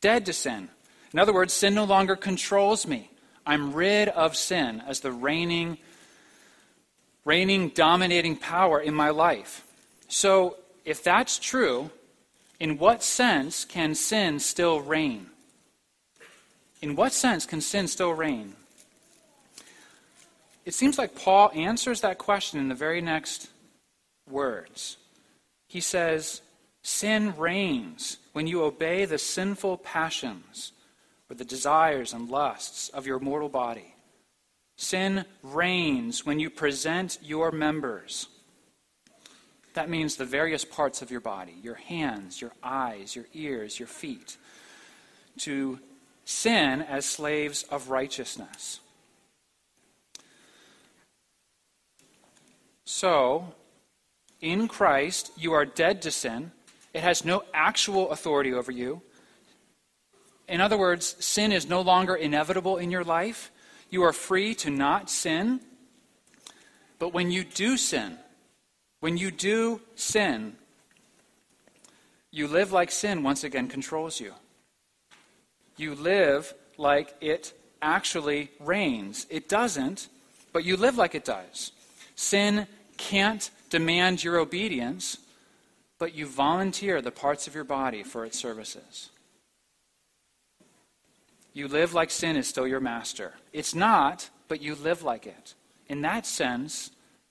Dead 0.00 0.26
to 0.26 0.32
sin. 0.32 0.68
In 1.12 1.18
other 1.18 1.32
words, 1.32 1.52
sin 1.52 1.74
no 1.74 1.84
longer 1.84 2.16
controls 2.16 2.86
me. 2.86 3.10
I'm 3.46 3.74
rid 3.74 4.08
of 4.08 4.36
sin 4.36 4.82
as 4.86 5.00
the 5.00 5.12
reigning, 5.12 5.78
reigning, 7.24 7.68
dominating 7.70 8.36
power 8.36 8.80
in 8.80 8.94
my 8.94 9.10
life. 9.10 9.64
So, 10.08 10.56
if 10.84 11.02
that's 11.02 11.38
true, 11.38 11.90
in 12.60 12.78
what 12.78 13.02
sense 13.02 13.64
can 13.64 13.94
sin 13.94 14.38
still 14.38 14.80
reign? 14.80 15.26
In 16.80 16.96
what 16.96 17.12
sense 17.12 17.46
can 17.46 17.60
sin 17.60 17.88
still 17.88 18.12
reign? 18.12 18.54
It 20.64 20.74
seems 20.74 20.98
like 20.98 21.14
Paul 21.14 21.50
answers 21.54 22.00
that 22.00 22.18
question 22.18 22.58
in 22.58 22.68
the 22.68 22.74
very 22.74 23.00
next 23.00 23.48
words. 24.30 24.96
He 25.68 25.80
says, 25.80 26.40
Sin 26.82 27.34
reigns 27.36 28.18
when 28.32 28.46
you 28.46 28.62
obey 28.62 29.06
the 29.06 29.18
sinful 29.18 29.78
passions 29.78 30.72
or 31.34 31.38
the 31.38 31.44
desires 31.44 32.12
and 32.12 32.30
lusts 32.30 32.88
of 32.90 33.06
your 33.06 33.18
mortal 33.18 33.48
body. 33.48 33.94
Sin 34.76 35.24
reigns 35.42 36.24
when 36.24 36.38
you 36.38 36.50
present 36.50 37.18
your 37.22 37.50
members. 37.50 38.28
That 39.74 39.90
means 39.90 40.14
the 40.14 40.24
various 40.24 40.64
parts 40.64 41.02
of 41.02 41.10
your 41.10 41.20
body 41.20 41.54
your 41.62 41.74
hands, 41.74 42.40
your 42.40 42.52
eyes, 42.62 43.16
your 43.16 43.26
ears, 43.34 43.78
your 43.78 43.88
feet 43.88 44.36
to 45.38 45.80
sin 46.24 46.80
as 46.82 47.04
slaves 47.04 47.64
of 47.64 47.90
righteousness. 47.90 48.80
So, 52.84 53.54
in 54.40 54.68
Christ, 54.68 55.32
you 55.36 55.52
are 55.52 55.64
dead 55.64 56.02
to 56.02 56.10
sin. 56.12 56.52
It 56.92 57.02
has 57.02 57.24
no 57.24 57.42
actual 57.52 58.10
authority 58.10 58.52
over 58.52 58.70
you. 58.70 59.02
In 60.48 60.60
other 60.60 60.76
words, 60.76 61.16
sin 61.24 61.52
is 61.52 61.68
no 61.68 61.80
longer 61.80 62.14
inevitable 62.14 62.76
in 62.76 62.90
your 62.90 63.04
life. 63.04 63.50
You 63.90 64.02
are 64.02 64.12
free 64.12 64.54
to 64.56 64.70
not 64.70 65.10
sin. 65.10 65.60
But 66.98 67.12
when 67.12 67.30
you 67.30 67.44
do 67.44 67.76
sin, 67.76 68.18
when 69.00 69.16
you 69.16 69.30
do 69.30 69.80
sin, 69.94 70.56
you 72.30 72.48
live 72.48 72.72
like 72.72 72.90
sin 72.90 73.22
once 73.22 73.44
again 73.44 73.68
controls 73.68 74.20
you. 74.20 74.34
You 75.76 75.94
live 75.94 76.54
like 76.76 77.14
it 77.20 77.52
actually 77.80 78.50
reigns. 78.60 79.26
It 79.30 79.48
doesn't, 79.48 80.08
but 80.52 80.64
you 80.64 80.76
live 80.76 80.96
like 80.96 81.14
it 81.14 81.24
does. 81.24 81.72
Sin 82.16 82.66
can't 82.96 83.50
demand 83.70 84.22
your 84.22 84.38
obedience, 84.38 85.18
but 85.98 86.14
you 86.14 86.26
volunteer 86.26 87.00
the 87.02 87.10
parts 87.10 87.46
of 87.46 87.54
your 87.54 87.64
body 87.64 88.02
for 88.02 88.24
its 88.24 88.38
services. 88.38 89.10
You 91.54 91.68
live 91.68 91.94
like 91.94 92.10
sin 92.10 92.36
is 92.36 92.48
still 92.48 92.66
your 92.66 92.80
master. 92.80 93.32
It's 93.52 93.74
not, 93.74 94.28
but 94.48 94.60
you 94.60 94.74
live 94.74 95.04
like 95.04 95.26
it. 95.26 95.54
In 95.88 96.02
that 96.02 96.26
sense, 96.26 96.90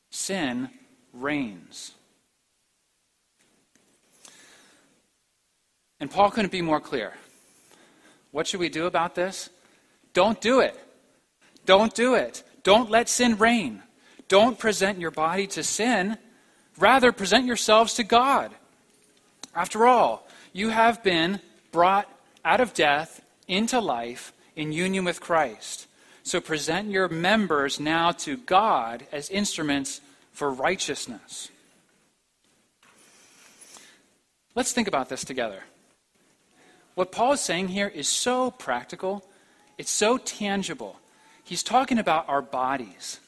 sin 0.09 0.69
reigns. 1.11 1.91
And 5.99 6.09
Paul 6.09 6.31
couldn't 6.31 6.51
be 6.51 6.61
more 6.61 6.79
clear. 6.79 7.13
What 8.31 8.47
should 8.47 8.61
we 8.61 8.69
do 8.69 8.85
about 8.85 9.13
this? 9.13 9.49
Don't 10.13 10.39
do 10.39 10.61
it. 10.61 10.79
Don't 11.65 11.93
do 11.93 12.15
it. 12.15 12.43
Don't 12.63 12.89
let 12.89 13.09
sin 13.09 13.37
reign. 13.37 13.83
Don't 14.29 14.57
present 14.57 14.99
your 14.99 15.11
body 15.11 15.47
to 15.47 15.63
sin. 15.63 16.17
Rather, 16.77 17.11
present 17.11 17.45
yourselves 17.45 17.95
to 17.95 18.03
God. 18.03 18.51
After 19.53 19.85
all, 19.85 20.27
you 20.53 20.69
have 20.69 21.03
been 21.03 21.39
brought 21.71 22.09
out 22.45 22.61
of 22.61 22.73
death 22.73 23.22
into 23.47 23.79
life 23.79 24.33
in 24.55 24.71
union 24.71 25.05
with 25.05 25.21
Christ. 25.21 25.87
So 26.23 26.39
present 26.39 26.89
your 26.89 27.09
members 27.09 27.79
now 27.79 28.11
to 28.11 28.37
God 28.37 29.05
as 29.11 29.29
instruments 29.29 30.01
for 30.31 30.51
righteousness. 30.51 31.49
Let's 34.55 34.71
think 34.71 34.87
about 34.87 35.09
this 35.09 35.25
together. 35.25 35.63
What 36.95 37.11
Paul 37.11 37.33
is 37.33 37.41
saying 37.41 37.69
here 37.69 37.87
is 37.87 38.07
so 38.07 38.51
practical, 38.51 39.23
it's 39.77 39.91
so 39.91 40.17
tangible. 40.17 40.99
He's 41.43 41.63
talking 41.63 41.97
about 41.97 42.29
our 42.29 42.41
bodies. 42.41 43.19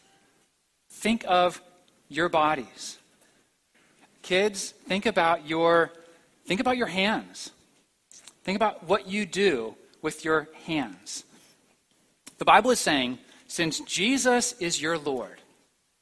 Think 0.89 1.25
of 1.27 1.62
your 2.07 2.29
bodies. 2.29 2.98
Kids, 4.22 4.72
think 4.88 5.05
about 5.05 5.48
your 5.48 5.91
think 6.45 6.60
about 6.60 6.77
your 6.77 6.88
hands. 6.88 7.51
Think 8.43 8.55
about 8.55 8.84
what 8.84 9.07
you 9.07 9.25
do 9.25 9.75
with 10.05 10.24
your 10.24 10.47
hands. 10.67 11.24
The 12.38 12.45
Bible 12.45 12.69
is 12.69 12.79
saying, 12.79 13.17
since 13.47 13.79
Jesus 13.79 14.53
is 14.59 14.79
your 14.79 15.00
Lord, 15.00 15.41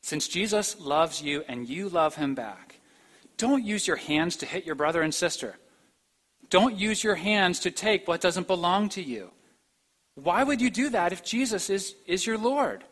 since 0.01 0.27
Jesus 0.27 0.77
loves 0.77 1.21
you 1.21 1.45
and 1.47 1.69
you 1.69 1.87
love 1.87 2.15
him 2.15 2.35
back, 2.35 2.81
don't 3.37 3.63
use 3.63 3.87
your 3.87 3.95
hands 3.95 4.35
to 4.37 4.45
hit 4.45 4.65
your 4.65 4.75
brother 4.75 5.01
and 5.01 5.13
sister. 5.13 5.55
Don't 6.49 6.75
use 6.75 7.01
your 7.01 7.15
hands 7.15 7.61
to 7.61 7.71
take 7.71 8.05
what 8.05 8.19
doesn't 8.19 8.45
belong 8.45 8.89
to 8.89 9.01
you. 9.01 9.31
Why 10.15 10.43
would 10.43 10.59
you 10.59 10.69
do 10.69 10.89
that 10.89 11.13
if 11.13 11.23
Jesus 11.23 11.69
is, 11.69 11.95
is 12.05 12.27
your 12.27 12.37
Lord? 12.37 12.83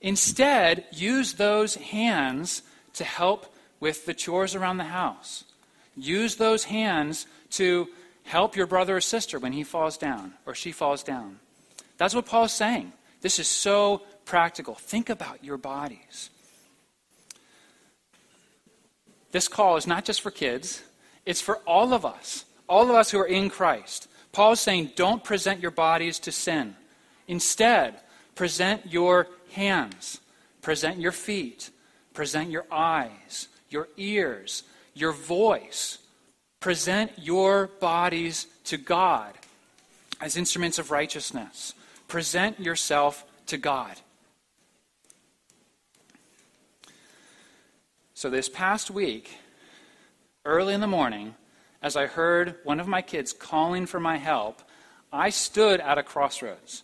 Instead, 0.00 0.84
use 0.92 1.32
those 1.32 1.74
hands 1.74 2.62
to 2.92 3.02
help 3.02 3.52
with 3.80 4.06
the 4.06 4.14
chores 4.14 4.54
around 4.54 4.76
the 4.76 4.84
house. 4.84 5.42
Use 5.96 6.36
those 6.36 6.62
hands 6.62 7.26
to 7.50 7.88
help 8.28 8.56
your 8.56 8.66
brother 8.66 8.96
or 8.96 9.00
sister 9.00 9.38
when 9.38 9.52
he 9.52 9.64
falls 9.64 9.96
down 9.96 10.34
or 10.46 10.54
she 10.54 10.70
falls 10.70 11.02
down. 11.02 11.40
That's 11.96 12.14
what 12.14 12.26
Paul 12.26 12.44
is 12.44 12.52
saying. 12.52 12.92
This 13.20 13.38
is 13.38 13.48
so 13.48 14.02
practical. 14.24 14.74
Think 14.74 15.10
about 15.10 15.42
your 15.42 15.56
bodies. 15.56 16.30
This 19.32 19.48
call 19.48 19.76
is 19.76 19.86
not 19.86 20.04
just 20.04 20.20
for 20.20 20.30
kids, 20.30 20.82
it's 21.26 21.40
for 21.40 21.56
all 21.66 21.92
of 21.92 22.04
us. 22.04 22.44
all 22.68 22.90
of 22.90 22.94
us 22.94 23.10
who 23.10 23.18
are 23.18 23.26
in 23.26 23.48
Christ, 23.48 24.08
Paul 24.32 24.52
is 24.52 24.60
saying, 24.60 24.92
don't 24.94 25.24
present 25.24 25.60
your 25.60 25.70
bodies 25.70 26.18
to 26.20 26.32
sin. 26.32 26.76
Instead, 27.26 28.00
present 28.34 28.82
your 28.86 29.28
hands, 29.52 30.20
present 30.60 30.98
your 30.98 31.12
feet, 31.12 31.70
present 32.12 32.50
your 32.50 32.66
eyes, 32.70 33.48
your 33.70 33.88
ears, 33.96 34.64
your 34.94 35.12
voice. 35.12 35.98
Present 36.60 37.12
your 37.16 37.68
bodies 37.80 38.46
to 38.64 38.76
God 38.76 39.34
as 40.20 40.36
instruments 40.36 40.78
of 40.78 40.90
righteousness. 40.90 41.74
Present 42.08 42.58
yourself 42.58 43.24
to 43.46 43.58
God. 43.58 43.94
So, 48.14 48.28
this 48.28 48.48
past 48.48 48.90
week, 48.90 49.38
early 50.44 50.74
in 50.74 50.80
the 50.80 50.88
morning, 50.88 51.36
as 51.80 51.94
I 51.94 52.06
heard 52.06 52.56
one 52.64 52.80
of 52.80 52.88
my 52.88 53.02
kids 53.02 53.32
calling 53.32 53.86
for 53.86 54.00
my 54.00 54.16
help, 54.16 54.60
I 55.12 55.30
stood 55.30 55.78
at 55.78 55.98
a 55.98 56.02
crossroads. 56.02 56.82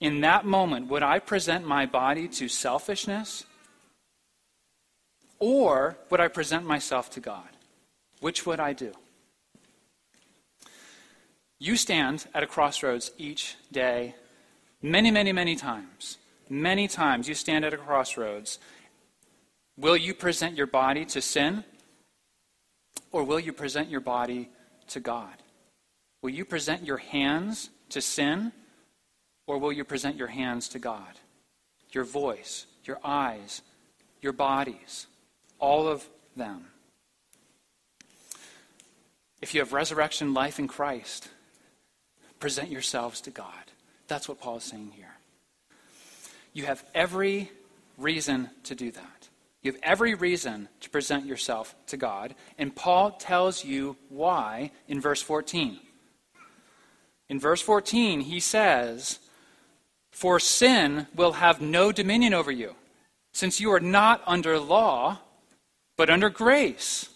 In 0.00 0.20
that 0.22 0.44
moment, 0.44 0.88
would 0.88 1.04
I 1.04 1.20
present 1.20 1.64
my 1.64 1.86
body 1.86 2.26
to 2.28 2.48
selfishness? 2.48 3.44
Or 5.38 5.96
would 6.10 6.20
I 6.20 6.26
present 6.26 6.66
myself 6.66 7.10
to 7.10 7.20
God? 7.20 7.48
Which 8.20 8.46
would 8.46 8.60
I 8.60 8.72
do? 8.72 8.92
You 11.58 11.76
stand 11.76 12.26
at 12.34 12.42
a 12.42 12.46
crossroads 12.46 13.10
each 13.18 13.56
day, 13.72 14.14
many, 14.80 15.10
many, 15.10 15.32
many 15.32 15.56
times. 15.56 16.18
Many 16.48 16.88
times 16.88 17.28
you 17.28 17.34
stand 17.34 17.64
at 17.64 17.74
a 17.74 17.78
crossroads 17.78 18.58
Will 19.76 19.96
you 19.96 20.12
present 20.12 20.56
your 20.56 20.66
body 20.66 21.04
to 21.04 21.20
sin? 21.22 21.62
Or 23.12 23.22
will 23.22 23.38
you 23.38 23.52
present 23.52 23.88
your 23.88 24.00
body 24.00 24.50
to 24.88 24.98
God? 24.98 25.34
Will 26.20 26.30
you 26.30 26.44
present 26.44 26.84
your 26.84 26.96
hands 26.96 27.70
to 27.90 28.00
sin? 28.00 28.52
Or 29.46 29.58
will 29.58 29.72
you 29.72 29.84
present 29.84 30.16
your 30.16 30.26
hands 30.26 30.68
to 30.70 30.80
God? 30.80 31.20
Your 31.92 32.02
voice, 32.02 32.66
your 32.84 32.98
eyes, 33.04 33.62
your 34.20 34.32
bodies, 34.32 35.06
all 35.60 35.86
of 35.86 36.08
them. 36.36 36.66
If 39.40 39.54
you 39.54 39.60
have 39.60 39.72
resurrection 39.72 40.34
life 40.34 40.58
in 40.58 40.68
Christ, 40.68 41.28
present 42.40 42.70
yourselves 42.70 43.20
to 43.22 43.30
God. 43.30 43.52
That's 44.06 44.28
what 44.28 44.40
Paul 44.40 44.56
is 44.56 44.64
saying 44.64 44.92
here. 44.96 45.16
You 46.52 46.64
have 46.64 46.84
every 46.94 47.50
reason 47.96 48.50
to 48.64 48.74
do 48.74 48.90
that. 48.90 49.28
You 49.62 49.72
have 49.72 49.80
every 49.82 50.14
reason 50.14 50.68
to 50.80 50.90
present 50.90 51.26
yourself 51.26 51.74
to 51.88 51.96
God, 51.96 52.34
and 52.56 52.74
Paul 52.74 53.12
tells 53.12 53.64
you 53.64 53.96
why 54.08 54.70
in 54.86 55.00
verse 55.00 55.20
14. 55.20 55.78
In 57.28 57.40
verse 57.40 57.60
14, 57.60 58.20
he 58.20 58.40
says, 58.40 59.18
For 60.10 60.40
sin 60.40 61.06
will 61.14 61.32
have 61.32 61.60
no 61.60 61.92
dominion 61.92 62.34
over 62.34 62.50
you, 62.50 62.74
since 63.32 63.60
you 63.60 63.72
are 63.72 63.80
not 63.80 64.22
under 64.26 64.58
law, 64.58 65.18
but 65.96 66.08
under 66.08 66.30
grace. 66.30 67.10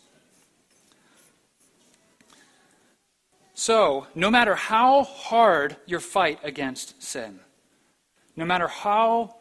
So, 3.54 4.06
no 4.14 4.30
matter 4.30 4.54
how 4.54 5.04
hard 5.04 5.76
your 5.86 6.00
fight 6.00 6.38
against 6.42 7.02
sin, 7.02 7.40
no 8.36 8.44
matter 8.44 8.68
how 8.68 9.36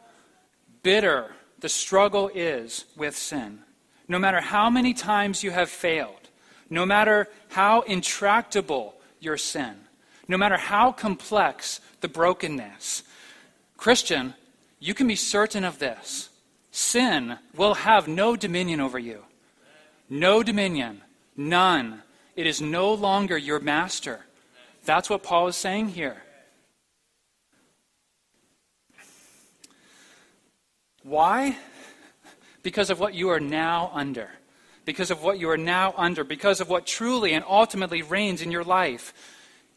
bitter 0.84 1.32
the 1.62 1.70
struggle 1.70 2.30
is 2.34 2.86
with 2.98 3.16
sin. 3.16 3.60
No 4.08 4.20
matter 4.20 4.42
how 4.42 4.70
many 4.70 4.94
times 4.94 5.44
you 5.44 5.52
have 5.52 5.70
failed, 5.70 6.30
no 6.70 6.86
matter 6.86 7.28
how 7.50 7.82
intractable 7.82 8.96
your 9.20 9.38
sin, 9.38 9.76
no 10.28 10.38
matter 10.38 10.58
how 10.58 10.92
complex 10.92 11.80
the 12.02 12.08
brokenness, 12.08 13.04
Christian, 13.78 14.34
you 14.80 14.94
can 14.94 15.08
be 15.08 15.16
certain 15.16 15.64
of 15.64 15.80
this. 15.80 16.30
Sin 16.72 17.38
will 17.56 17.76
have 17.76 18.08
no 18.08 18.36
dominion 18.36 18.82
over 18.82 19.00
you. 19.00 19.24
No 20.10 20.44
dominion. 20.44 21.02
None. 21.38 22.02
It 22.36 22.48
is 22.48 22.62
no 22.62 22.94
longer 22.94 23.38
your 23.38 23.60
master. 23.60 24.26
That's 24.86 25.10
what 25.10 25.24
Paul 25.24 25.48
is 25.48 25.56
saying 25.56 25.90
here. 25.90 26.24
Why? 31.04 31.58
Because 32.64 32.90
of 32.90 33.00
what 33.00 33.14
you 33.14 33.30
are 33.30 33.40
now 33.40 33.92
under. 33.94 34.30
Because 34.86 35.12
of 35.12 35.24
what 35.24 35.40
you 35.40 35.50
are 35.50 35.58
now 35.58 35.94
under. 35.98 36.24
Because 36.24 36.62
of 36.62 36.70
what 36.70 36.86
truly 36.86 37.34
and 37.34 37.44
ultimately 37.48 38.02
reigns 38.02 38.42
in 38.42 38.52
your 38.52 38.64
life. 38.64 39.14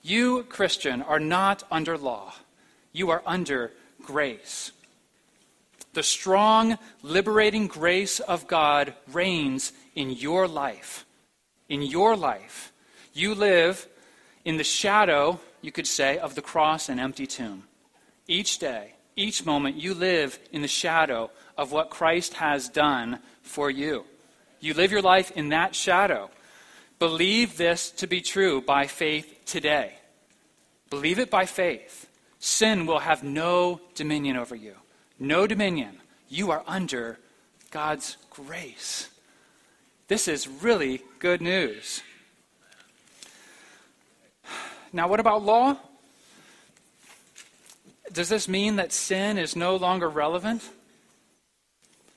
You, 0.03 0.45
Christian, 0.45 1.03
are 1.03 1.21
not 1.21 1.63
under 1.71 1.97
law. 1.97 2.35
You 2.93 3.11
are 3.11 3.23
under 3.27 3.73
grace. 4.03 4.73
The 5.95 6.03
strong, 6.03 6.79
liberating 7.03 7.69
grace 7.69 8.21
of 8.21 8.47
God 8.47 8.95
reigns 9.13 9.73
in 9.95 10.11
your 10.11 10.47
life. 10.47 11.04
In 11.75 11.83
your 11.83 12.15
life. 12.15 12.73
You 13.15 13.35
live 13.35 13.89
in 14.45 14.59
the 14.59 14.63
shadow, 14.63 15.41
you 15.61 15.73
could 15.73 15.89
say, 15.89 16.19
of 16.19 16.37
the 16.37 16.41
cross 16.41 16.89
and 16.89 17.01
empty 17.01 17.27
tomb. 17.27 17.65
Each 18.29 18.61
day, 18.61 18.95
each 19.17 19.45
moment 19.45 19.75
you 19.75 19.93
live 19.93 20.39
in 20.53 20.63
the 20.63 20.69
shadow 20.69 21.33
of 21.59 21.73
what 21.73 21.91
Christ 21.91 22.35
has 22.35 22.69
done 22.69 23.19
for 23.43 23.73
you. 23.73 24.05
You 24.61 24.75
live 24.75 24.93
your 24.93 25.03
life 25.03 25.33
in 25.33 25.49
that 25.49 25.75
shadow. 25.75 26.31
Believe 27.01 27.57
this 27.57 27.91
to 27.91 28.07
be 28.07 28.21
true 28.21 28.61
by 28.61 28.87
faith 28.87 29.43
today. 29.45 29.95
Believe 30.91 31.19
it 31.19 31.29
by 31.29 31.45
faith. 31.45 32.09
Sin 32.39 32.87
will 32.87 33.01
have 33.01 33.25
no 33.25 33.81
dominion 33.97 34.37
over 34.37 34.55
you. 34.55 34.75
No 35.19 35.49
dominion. 35.49 35.99
You 36.29 36.53
are 36.53 36.63
under 36.69 37.19
God's 37.73 38.17
grace. 38.31 39.11
This 40.07 40.29
is 40.29 40.47
really 40.47 41.01
good 41.19 41.41
news. 41.41 42.03
Now, 44.93 45.09
what 45.09 45.19
about 45.19 45.43
law? 45.43 45.77
Does 48.13 48.29
this 48.29 48.47
mean 48.47 48.77
that 48.77 48.93
sin 48.93 49.39
is 49.39 49.57
no 49.57 49.77
longer 49.77 50.09
relevant? 50.09 50.63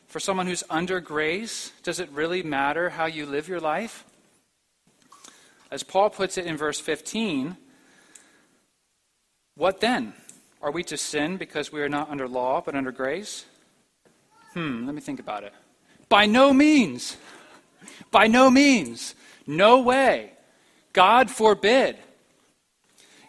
For 0.08 0.20
someone 0.20 0.48
who's 0.48 0.64
under 0.70 1.00
grace, 1.00 1.72
does 1.82 2.00
it 2.00 2.10
really 2.12 2.44
matter 2.44 2.90
how 2.90 3.06
you 3.06 3.26
live 3.26 3.48
your 3.48 3.60
life? 3.60 4.04
As 5.72 5.84
Paul 5.84 6.10
puts 6.10 6.38
it 6.38 6.46
in 6.46 6.56
verse 6.56 6.80
15, 6.80 7.58
what 9.56 9.80
then? 9.80 10.14
Are 10.62 10.72
we 10.72 10.84
to 10.84 10.98
sin 10.98 11.38
because 11.38 11.72
we 11.72 11.82
are 11.82 11.90
not 11.90 12.10
under 12.10 12.28
law 12.28 12.62
but 12.62 12.76
under 12.76 12.92
grace? 12.92 13.46
Hmm, 14.54 14.86
let 14.86 14.94
me 14.94 15.02
think 15.02 15.20
about 15.20 15.44
it. 15.44 15.54
By 16.10 16.26
no 16.26 16.54
means. 16.54 17.18
By 18.12 18.28
no 18.28 18.50
means. 18.50 19.16
No 19.46 19.82
way. 19.82 20.32
God 20.94 21.30
forbid. 21.30 21.98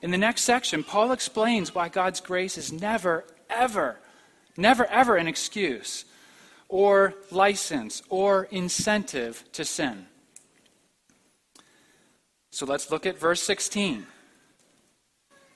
In 0.00 0.10
the 0.10 0.18
next 0.18 0.42
section, 0.42 0.84
Paul 0.84 1.12
explains 1.12 1.74
why 1.74 1.88
God's 1.88 2.20
grace 2.20 2.56
is 2.56 2.72
never, 2.72 3.24
ever, 3.50 3.98
never, 4.56 4.86
ever 4.86 5.16
an 5.16 5.26
excuse 5.26 6.04
or 6.68 7.14
license 7.30 8.02
or 8.08 8.44
incentive 8.50 9.44
to 9.52 9.64
sin. 9.64 10.06
So 12.50 12.66
let's 12.66 12.90
look 12.90 13.06
at 13.06 13.18
verse 13.18 13.42
16. 13.42 14.06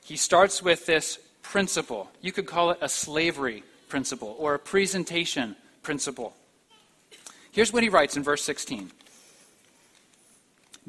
He 0.05 0.17
starts 0.17 0.63
with 0.63 0.87
this 0.87 1.19
principle. 1.43 2.11
You 2.21 2.33
could 2.33 2.47
call 2.47 2.71
it 2.71 2.79
a 2.81 2.89
slavery 2.89 3.63
principle 3.89 4.37
or 4.39 4.55
a 4.55 4.59
presentation 4.59 5.57
principle. 5.83 6.35
Here's 7.53 7.73
what 7.73 7.83
he 7.83 7.89
writes 7.89 8.17
in 8.17 8.23
verse 8.23 8.43
16 8.43 8.91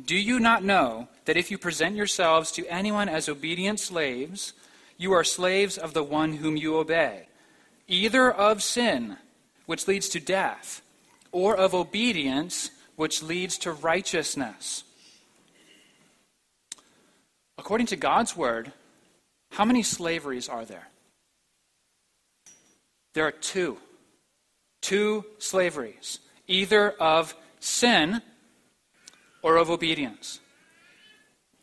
Do 0.04 0.16
you 0.16 0.40
not 0.40 0.64
know 0.64 1.10
that 1.26 1.38
if 1.38 1.52
you 1.52 1.58
present 1.58 1.96
yourselves 1.96 2.52
to 2.54 2.66
anyone 2.68 3.10
as 3.10 3.30
obedient 3.30 3.80
slaves, 3.80 4.54
you 4.98 5.12
are 5.12 5.24
slaves 5.24 5.78
of 5.78 5.94
the 5.94 6.04
one 6.04 6.34
whom 6.34 6.58
you 6.58 6.78
obey, 6.78 7.28
either 7.88 8.32
of 8.32 8.64
sin, 8.64 9.18
which 9.66 9.88
leads 9.88 10.10
to 10.10 10.20
death, 10.20 10.82
or 11.32 11.56
of 11.56 11.74
obedience, 11.76 12.72
which 12.96 13.22
leads 13.22 13.58
to 13.60 13.72
righteousness. 13.72 14.84
According 17.58 17.88
to 17.88 17.96
God's 17.96 18.36
word, 18.36 18.72
how 19.52 19.66
many 19.66 19.84
slaveries 19.84 20.50
are 20.50 20.66
there? 20.66 20.88
There 23.14 23.26
are 23.28 23.32
two. 23.32 23.78
Two 24.82 25.26
slaveries, 25.38 26.20
either 26.48 26.92
of 26.92 27.36
sin 27.60 28.22
or 29.42 29.58
of 29.58 29.70
obedience. 29.70 30.40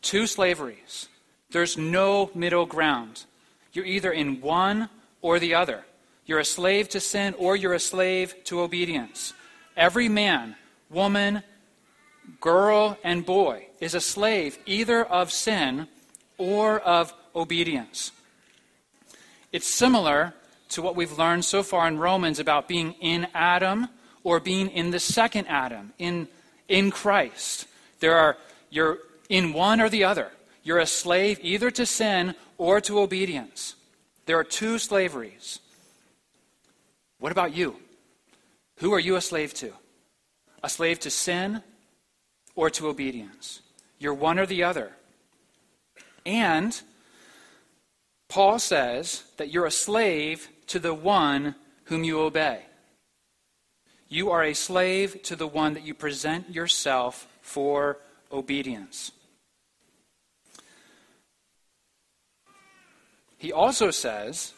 Two 0.01 0.27
slaveries. 0.27 1.09
There's 1.51 1.77
no 1.77 2.31
middle 2.33 2.65
ground. 2.65 3.25
You're 3.73 3.85
either 3.85 4.11
in 4.11 4.41
one 4.41 4.89
or 5.21 5.39
the 5.39 5.53
other. 5.53 5.85
You're 6.25 6.39
a 6.39 6.45
slave 6.45 6.89
to 6.89 6.99
sin 6.99 7.35
or 7.37 7.55
you're 7.55 7.73
a 7.73 7.79
slave 7.79 8.35
to 8.45 8.61
obedience. 8.61 9.33
Every 9.75 10.09
man, 10.09 10.55
woman, 10.89 11.43
girl 12.39 12.97
and 13.03 13.25
boy 13.25 13.67
is 13.79 13.95
a 13.95 14.01
slave 14.01 14.57
either 14.65 15.03
of 15.03 15.31
sin 15.31 15.87
or 16.37 16.79
of 16.79 17.13
obedience. 17.35 18.11
It's 19.51 19.67
similar 19.67 20.33
to 20.69 20.81
what 20.81 20.95
we've 20.95 21.17
learned 21.17 21.43
so 21.43 21.63
far 21.63 21.87
in 21.87 21.97
Romans 21.97 22.39
about 22.39 22.67
being 22.67 22.93
in 22.93 23.27
Adam 23.33 23.89
or 24.23 24.39
being 24.39 24.69
in 24.69 24.91
the 24.91 24.99
second 24.99 25.47
Adam, 25.47 25.93
in, 25.97 26.27
in 26.67 26.91
Christ. 26.91 27.67
There 27.99 28.17
are, 28.17 28.37
you're 28.69 28.99
in 29.29 29.53
one 29.53 29.81
or 29.81 29.89
the 29.89 30.03
other. 30.03 30.31
You're 30.63 30.79
a 30.79 30.85
slave 30.85 31.39
either 31.41 31.71
to 31.71 31.85
sin 31.85 32.35
or 32.57 32.81
to 32.81 32.99
obedience. 32.99 33.75
There 34.25 34.37
are 34.37 34.43
two 34.43 34.77
slaveries. 34.77 35.59
What 37.19 37.31
about 37.31 37.55
you? 37.55 37.75
Who 38.77 38.93
are 38.93 38.99
you 38.99 39.15
a 39.15 39.21
slave 39.21 39.53
to? 39.55 39.73
A 40.63 40.69
slave 40.69 40.99
to 41.01 41.09
sin 41.09 41.63
or 42.55 42.69
to 42.71 42.87
obedience? 42.87 43.61
You're 43.99 44.13
one 44.13 44.39
or 44.39 44.45
the 44.45 44.63
other. 44.63 44.91
And 46.25 46.79
Paul 48.27 48.59
says 48.59 49.23
that 49.37 49.51
you're 49.51 49.65
a 49.65 49.71
slave 49.71 50.49
to 50.67 50.79
the 50.79 50.93
one 50.93 51.55
whom 51.85 52.03
you 52.03 52.21
obey. 52.21 52.61
You 54.11 54.31
are 54.31 54.43
a 54.43 54.53
slave 54.53 55.23
to 55.23 55.37
the 55.37 55.47
one 55.47 55.73
that 55.73 55.83
you 55.83 55.93
present 55.93 56.53
yourself 56.53 57.29
for 57.41 57.97
obedience. 58.29 59.13
He 63.37 63.53
also 63.53 63.89
says 63.89 64.51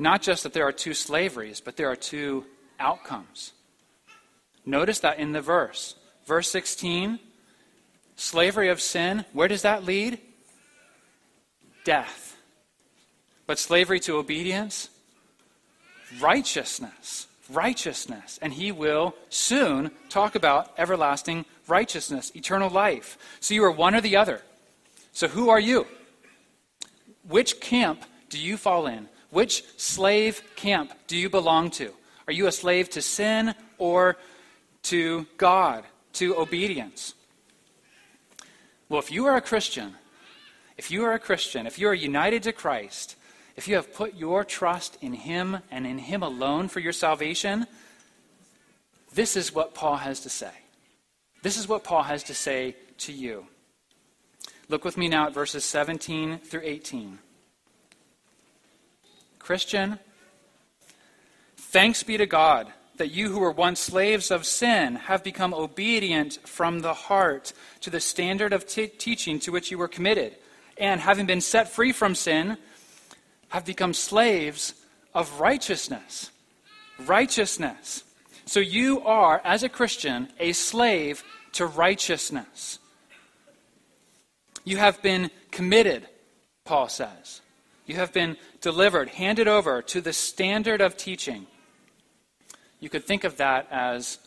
not 0.00 0.20
just 0.20 0.42
that 0.42 0.52
there 0.52 0.66
are 0.66 0.72
two 0.72 0.94
slaveries, 0.94 1.60
but 1.60 1.76
there 1.76 1.88
are 1.88 1.94
two 1.94 2.44
outcomes. 2.80 3.52
Notice 4.66 4.98
that 4.98 5.20
in 5.20 5.30
the 5.30 5.40
verse. 5.40 5.94
Verse 6.26 6.50
16, 6.50 7.20
slavery 8.16 8.68
of 8.68 8.80
sin, 8.80 9.24
where 9.32 9.46
does 9.46 9.62
that 9.62 9.84
lead? 9.84 10.18
Death. 11.84 12.36
But 13.46 13.60
slavery 13.60 14.00
to 14.00 14.16
obedience, 14.16 14.90
righteousness. 16.20 17.27
Righteousness. 17.50 18.38
And 18.42 18.52
he 18.52 18.72
will 18.72 19.14
soon 19.28 19.90
talk 20.08 20.34
about 20.34 20.72
everlasting 20.78 21.44
righteousness, 21.66 22.32
eternal 22.34 22.70
life. 22.70 23.18
So 23.40 23.54
you 23.54 23.64
are 23.64 23.70
one 23.70 23.94
or 23.94 24.00
the 24.00 24.16
other. 24.16 24.42
So 25.12 25.28
who 25.28 25.48
are 25.48 25.60
you? 25.60 25.86
Which 27.26 27.60
camp 27.60 28.04
do 28.28 28.38
you 28.38 28.56
fall 28.56 28.86
in? 28.86 29.08
Which 29.30 29.64
slave 29.76 30.42
camp 30.56 30.92
do 31.06 31.16
you 31.16 31.28
belong 31.28 31.70
to? 31.72 31.92
Are 32.26 32.32
you 32.32 32.46
a 32.46 32.52
slave 32.52 32.90
to 32.90 33.02
sin 33.02 33.54
or 33.76 34.16
to 34.84 35.26
God, 35.36 35.84
to 36.14 36.36
obedience? 36.36 37.14
Well, 38.88 39.00
if 39.00 39.12
you 39.12 39.26
are 39.26 39.36
a 39.36 39.42
Christian, 39.42 39.94
if 40.78 40.90
you 40.90 41.04
are 41.04 41.12
a 41.12 41.18
Christian, 41.18 41.66
if 41.66 41.78
you 41.78 41.88
are 41.88 41.94
united 41.94 42.42
to 42.44 42.52
Christ, 42.52 43.16
if 43.58 43.66
you 43.66 43.74
have 43.74 43.92
put 43.92 44.14
your 44.14 44.44
trust 44.44 44.96
in 45.00 45.12
Him 45.12 45.58
and 45.68 45.84
in 45.84 45.98
Him 45.98 46.22
alone 46.22 46.68
for 46.68 46.78
your 46.78 46.92
salvation, 46.92 47.66
this 49.12 49.36
is 49.36 49.52
what 49.52 49.74
Paul 49.74 49.96
has 49.96 50.20
to 50.20 50.30
say. 50.30 50.52
This 51.42 51.58
is 51.58 51.66
what 51.66 51.82
Paul 51.82 52.04
has 52.04 52.22
to 52.24 52.34
say 52.34 52.76
to 52.98 53.12
you. 53.12 53.48
Look 54.68 54.84
with 54.84 54.96
me 54.96 55.08
now 55.08 55.26
at 55.26 55.34
verses 55.34 55.64
17 55.64 56.38
through 56.38 56.60
18. 56.62 57.18
Christian, 59.40 59.98
thanks 61.56 62.04
be 62.04 62.16
to 62.16 62.26
God 62.26 62.72
that 62.98 63.10
you 63.10 63.32
who 63.32 63.40
were 63.40 63.50
once 63.50 63.80
slaves 63.80 64.30
of 64.30 64.46
sin 64.46 64.94
have 64.94 65.24
become 65.24 65.52
obedient 65.52 66.38
from 66.46 66.78
the 66.78 66.94
heart 66.94 67.52
to 67.80 67.90
the 67.90 67.98
standard 67.98 68.52
of 68.52 68.68
t- 68.68 68.86
teaching 68.86 69.40
to 69.40 69.50
which 69.50 69.72
you 69.72 69.78
were 69.78 69.88
committed, 69.88 70.36
and 70.76 71.00
having 71.00 71.26
been 71.26 71.40
set 71.40 71.68
free 71.68 71.90
from 71.90 72.14
sin, 72.14 72.56
have 73.48 73.64
become 73.64 73.94
slaves 73.94 74.74
of 75.14 75.40
righteousness. 75.40 76.30
Righteousness. 76.98 78.04
So 78.46 78.60
you 78.60 79.00
are, 79.02 79.40
as 79.44 79.62
a 79.62 79.68
Christian, 79.68 80.28
a 80.38 80.52
slave 80.52 81.22
to 81.52 81.66
righteousness. 81.66 82.78
You 84.64 84.76
have 84.76 85.00
been 85.02 85.30
committed, 85.50 86.08
Paul 86.64 86.88
says. 86.88 87.40
You 87.86 87.96
have 87.96 88.12
been 88.12 88.36
delivered, 88.60 89.08
handed 89.08 89.48
over 89.48 89.80
to 89.82 90.00
the 90.00 90.12
standard 90.12 90.80
of 90.80 90.96
teaching. 90.96 91.46
You 92.80 92.90
could 92.90 93.04
think 93.04 93.24
of 93.24 93.38
that 93.38 93.66
as, 93.70 94.18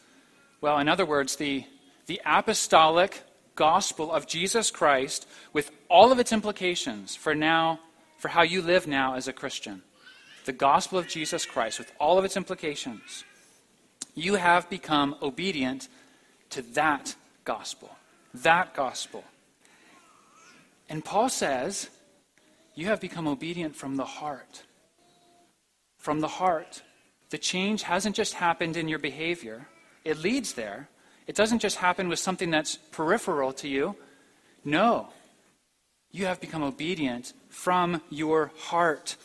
well, 0.62 0.80
in 0.80 0.90
other 0.90 1.06
words, 1.06 1.36
the, 1.36 1.66
the 2.08 2.22
apostolic 2.26 3.22
gospel 3.56 4.12
of 4.12 4.28
Jesus 4.28 4.72
Christ 4.72 5.28
with 5.54 5.72
all 5.90 6.12
of 6.12 6.20
its 6.20 6.34
implications 6.34 7.16
for 7.16 7.36
now, 7.36 7.80
for 8.22 8.28
how 8.28 8.44
you 8.44 8.62
live 8.62 8.86
now 8.86 9.16
as 9.16 9.28
a 9.28 9.34
Christian. 9.34 9.82
The 10.46 10.54
gospel 10.54 11.00
of 11.00 11.08
Jesus 11.08 11.44
Christ 11.44 11.80
with 11.80 11.92
all 12.00 12.20
of 12.20 12.24
its 12.24 12.38
implications. 12.38 13.24
You 14.14 14.36
have 14.36 14.70
become 14.70 15.16
obedient 15.24 15.88
to 16.52 16.62
that 16.74 17.16
gospel. 17.46 17.90
That 18.36 18.76
gospel. 18.76 19.24
And 20.88 21.04
Paul 21.04 21.30
says, 21.30 21.90
you 22.76 22.86
have 22.86 23.02
become 23.02 23.28
obedient 23.28 23.76
from 23.76 23.96
the 23.96 24.06
heart. 24.06 24.62
From 25.98 26.20
the 26.20 26.28
heart. 26.28 26.84
The 27.32 27.40
change 27.40 27.82
hasn't 27.82 28.16
just 28.16 28.36
happened 28.36 28.78
in 28.78 28.88
your 28.88 29.00
behavior, 29.00 29.68
it 30.06 30.20
leads 30.20 30.54
there. 30.54 30.90
It 31.26 31.36
doesn't 31.36 31.60
just 31.60 31.78
happen 31.78 32.08
with 32.08 32.20
something 32.20 32.52
that's 32.52 32.76
peripheral 32.76 33.54
to 33.54 33.68
you. 33.68 33.96
No. 34.64 35.10
You 36.12 36.26
have 36.26 36.42
become 36.42 36.64
obedient 36.64 37.34
from 37.50 38.02
your 38.10 38.52
heart. 38.58 39.16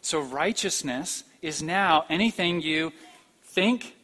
So 0.00 0.20
righteousness 0.20 1.24
is 1.42 1.62
now 1.62 2.04
anything 2.08 2.60
you 2.60 2.92
think, 3.42 3.94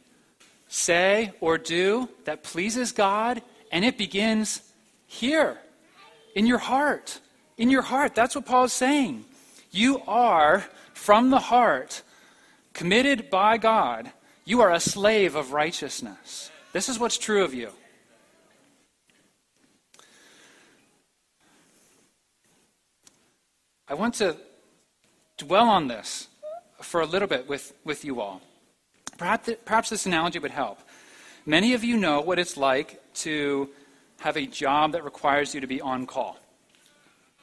say, 0.67 1.33
or 1.41 1.57
do 1.57 2.09
that 2.25 2.43
pleases 2.43 2.91
God, 2.91 3.41
and 3.71 3.83
it 3.83 3.97
begins 3.97 4.61
here 5.07 5.57
in 6.35 6.45
your 6.45 6.57
heart. 6.57 7.19
In 7.57 7.69
your 7.69 7.81
heart. 7.81 8.15
That's 8.15 8.35
what 8.35 8.45
Paul 8.45 8.65
is 8.65 8.73
saying. 8.73 9.25
You 9.71 10.01
are, 10.07 10.65
from 10.93 11.29
the 11.29 11.39
heart, 11.39 12.01
committed 12.73 13.29
by 13.29 13.57
God. 13.57 14.11
You 14.45 14.61
are 14.61 14.71
a 14.71 14.79
slave 14.79 15.35
of 15.35 15.51
righteousness. 15.51 16.49
This 16.73 16.89
is 16.89 16.97
what's 16.97 17.17
true 17.17 17.43
of 17.43 17.53
you. 17.53 17.71
I 23.91 23.93
want 23.93 24.13
to 24.15 24.37
dwell 25.35 25.67
on 25.67 25.89
this 25.89 26.29
for 26.81 27.01
a 27.01 27.05
little 27.05 27.27
bit 27.27 27.49
with, 27.49 27.73
with 27.83 28.05
you 28.05 28.21
all. 28.21 28.41
Perhaps, 29.17 29.49
perhaps 29.65 29.89
this 29.89 30.05
analogy 30.05 30.39
would 30.39 30.51
help. 30.51 30.79
Many 31.45 31.73
of 31.73 31.83
you 31.83 31.97
know 31.97 32.21
what 32.21 32.39
it's 32.39 32.55
like 32.55 33.01
to 33.15 33.69
have 34.21 34.37
a 34.37 34.45
job 34.45 34.93
that 34.93 35.03
requires 35.03 35.53
you 35.53 35.59
to 35.59 35.67
be 35.67 35.81
on 35.81 36.05
call. 36.05 36.39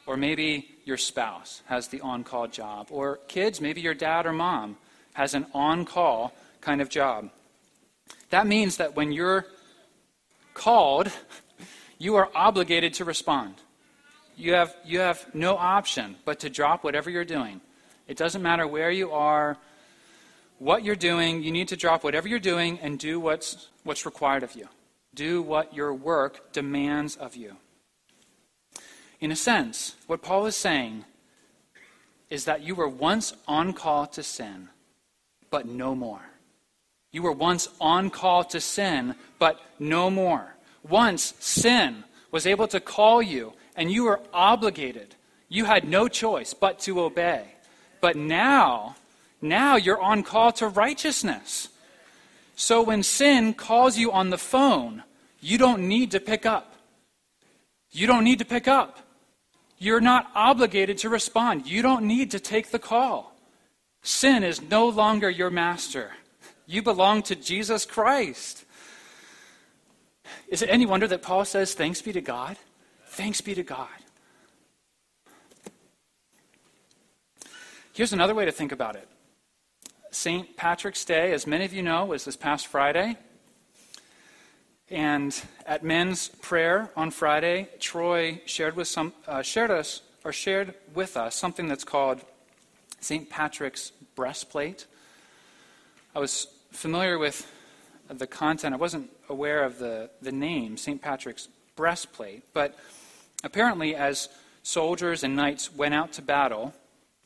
Or 0.06 0.16
maybe 0.16 0.70
your 0.86 0.96
spouse 0.96 1.60
has 1.66 1.88
the 1.88 2.00
on 2.00 2.24
call 2.24 2.46
job. 2.46 2.86
Or 2.90 3.18
kids, 3.28 3.60
maybe 3.60 3.82
your 3.82 3.92
dad 3.92 4.24
or 4.24 4.32
mom 4.32 4.78
has 5.12 5.34
an 5.34 5.44
on 5.52 5.84
call 5.84 6.32
kind 6.62 6.80
of 6.80 6.88
job. 6.88 7.28
That 8.30 8.46
means 8.46 8.78
that 8.78 8.96
when 8.96 9.12
you're 9.12 9.44
called, 10.54 11.12
you 11.98 12.16
are 12.16 12.30
obligated 12.34 12.94
to 12.94 13.04
respond. 13.04 13.56
You 14.38 14.52
have, 14.54 14.76
you 14.84 15.00
have 15.00 15.26
no 15.34 15.56
option 15.56 16.14
but 16.24 16.38
to 16.40 16.48
drop 16.48 16.84
whatever 16.84 17.10
you're 17.10 17.24
doing. 17.24 17.60
It 18.06 18.16
doesn't 18.16 18.40
matter 18.40 18.68
where 18.68 18.90
you 18.90 19.10
are, 19.10 19.58
what 20.58 20.84
you're 20.84 20.94
doing, 20.94 21.42
you 21.42 21.50
need 21.50 21.68
to 21.68 21.76
drop 21.76 22.04
whatever 22.04 22.28
you're 22.28 22.38
doing 22.38 22.78
and 22.80 23.00
do 23.00 23.18
what's, 23.18 23.68
what's 23.82 24.06
required 24.06 24.44
of 24.44 24.54
you. 24.54 24.68
Do 25.12 25.42
what 25.42 25.74
your 25.74 25.92
work 25.92 26.52
demands 26.52 27.16
of 27.16 27.34
you. 27.34 27.56
In 29.18 29.32
a 29.32 29.36
sense, 29.36 29.96
what 30.06 30.22
Paul 30.22 30.46
is 30.46 30.54
saying 30.54 31.04
is 32.30 32.44
that 32.44 32.62
you 32.62 32.76
were 32.76 32.88
once 32.88 33.34
on 33.48 33.72
call 33.72 34.06
to 34.06 34.22
sin, 34.22 34.68
but 35.50 35.66
no 35.66 35.96
more. 35.96 36.22
You 37.10 37.22
were 37.22 37.32
once 37.32 37.68
on 37.80 38.08
call 38.10 38.44
to 38.44 38.60
sin, 38.60 39.16
but 39.40 39.60
no 39.80 40.10
more. 40.10 40.54
Once 40.88 41.34
sin 41.40 42.04
was 42.30 42.46
able 42.46 42.68
to 42.68 42.78
call 42.78 43.20
you, 43.20 43.54
and 43.78 43.90
you 43.90 44.04
were 44.04 44.20
obligated. 44.34 45.14
You 45.48 45.64
had 45.64 45.88
no 45.88 46.08
choice 46.08 46.52
but 46.52 46.80
to 46.80 47.00
obey. 47.00 47.54
But 48.00 48.16
now, 48.16 48.96
now 49.40 49.76
you're 49.76 50.02
on 50.02 50.24
call 50.24 50.52
to 50.52 50.68
righteousness. 50.68 51.68
So 52.56 52.82
when 52.82 53.02
sin 53.04 53.54
calls 53.54 53.96
you 53.96 54.10
on 54.10 54.30
the 54.30 54.36
phone, 54.36 55.04
you 55.40 55.56
don't 55.56 55.88
need 55.88 56.10
to 56.10 56.20
pick 56.20 56.44
up. 56.44 56.74
You 57.90 58.06
don't 58.08 58.24
need 58.24 58.40
to 58.40 58.44
pick 58.44 58.66
up. 58.66 58.98
You're 59.78 60.00
not 60.00 60.28
obligated 60.34 60.98
to 60.98 61.08
respond. 61.08 61.66
You 61.66 61.80
don't 61.80 62.04
need 62.04 62.32
to 62.32 62.40
take 62.40 62.72
the 62.72 62.80
call. 62.80 63.36
Sin 64.02 64.42
is 64.42 64.60
no 64.60 64.88
longer 64.88 65.30
your 65.30 65.50
master. 65.50 66.10
You 66.66 66.82
belong 66.82 67.22
to 67.22 67.36
Jesus 67.36 67.86
Christ. 67.86 68.64
Is 70.48 70.62
it 70.62 70.68
any 70.68 70.84
wonder 70.84 71.06
that 71.06 71.22
Paul 71.22 71.44
says, 71.44 71.74
Thanks 71.74 72.02
be 72.02 72.12
to 72.12 72.20
God? 72.20 72.56
Thanks 73.18 73.40
be 73.40 73.52
to 73.56 73.64
God. 73.64 73.88
Here's 77.92 78.12
another 78.12 78.32
way 78.32 78.44
to 78.44 78.52
think 78.52 78.70
about 78.70 78.94
it 78.94 79.08
St. 80.12 80.56
Patrick's 80.56 81.04
Day, 81.04 81.32
as 81.32 81.44
many 81.44 81.64
of 81.64 81.72
you 81.72 81.82
know, 81.82 82.04
was 82.04 82.24
this 82.24 82.36
past 82.36 82.68
Friday. 82.68 83.16
And 84.88 85.34
at 85.66 85.82
men's 85.82 86.28
prayer 86.28 86.92
on 86.94 87.10
Friday, 87.10 87.68
Troy 87.80 88.40
shared 88.46 88.76
with 88.76 88.86
some, 88.86 89.12
uh, 89.26 89.42
shared 89.42 89.72
us 89.72 90.02
or 90.22 90.32
shared 90.32 90.74
with 90.94 91.16
us 91.16 91.34
something 91.34 91.66
that's 91.66 91.82
called 91.82 92.20
St. 93.00 93.28
Patrick's 93.28 93.90
breastplate. 94.14 94.86
I 96.14 96.20
was 96.20 96.46
familiar 96.70 97.18
with 97.18 97.50
the 98.08 98.28
content. 98.28 98.74
I 98.74 98.78
wasn't 98.78 99.10
aware 99.28 99.64
of 99.64 99.80
the, 99.80 100.08
the 100.22 100.30
name, 100.30 100.76
St. 100.76 101.02
Patrick's 101.02 101.48
breastplate. 101.74 102.44
But 102.54 102.78
apparently, 103.44 103.94
as 103.94 104.28
soldiers 104.62 105.22
and 105.22 105.36
knights 105.36 105.72
went 105.72 105.94
out 105.94 106.12
to 106.14 106.22
battle, 106.22 106.74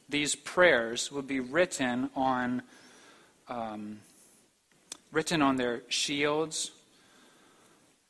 these 0.09 0.35
prayers 0.35 1.11
would 1.11 1.27
be 1.27 1.40
written 1.40 2.11
on, 2.14 2.62
um, 3.48 4.01
written 5.11 5.42
on 5.42 5.57
their 5.57 5.83
shields 5.88 6.72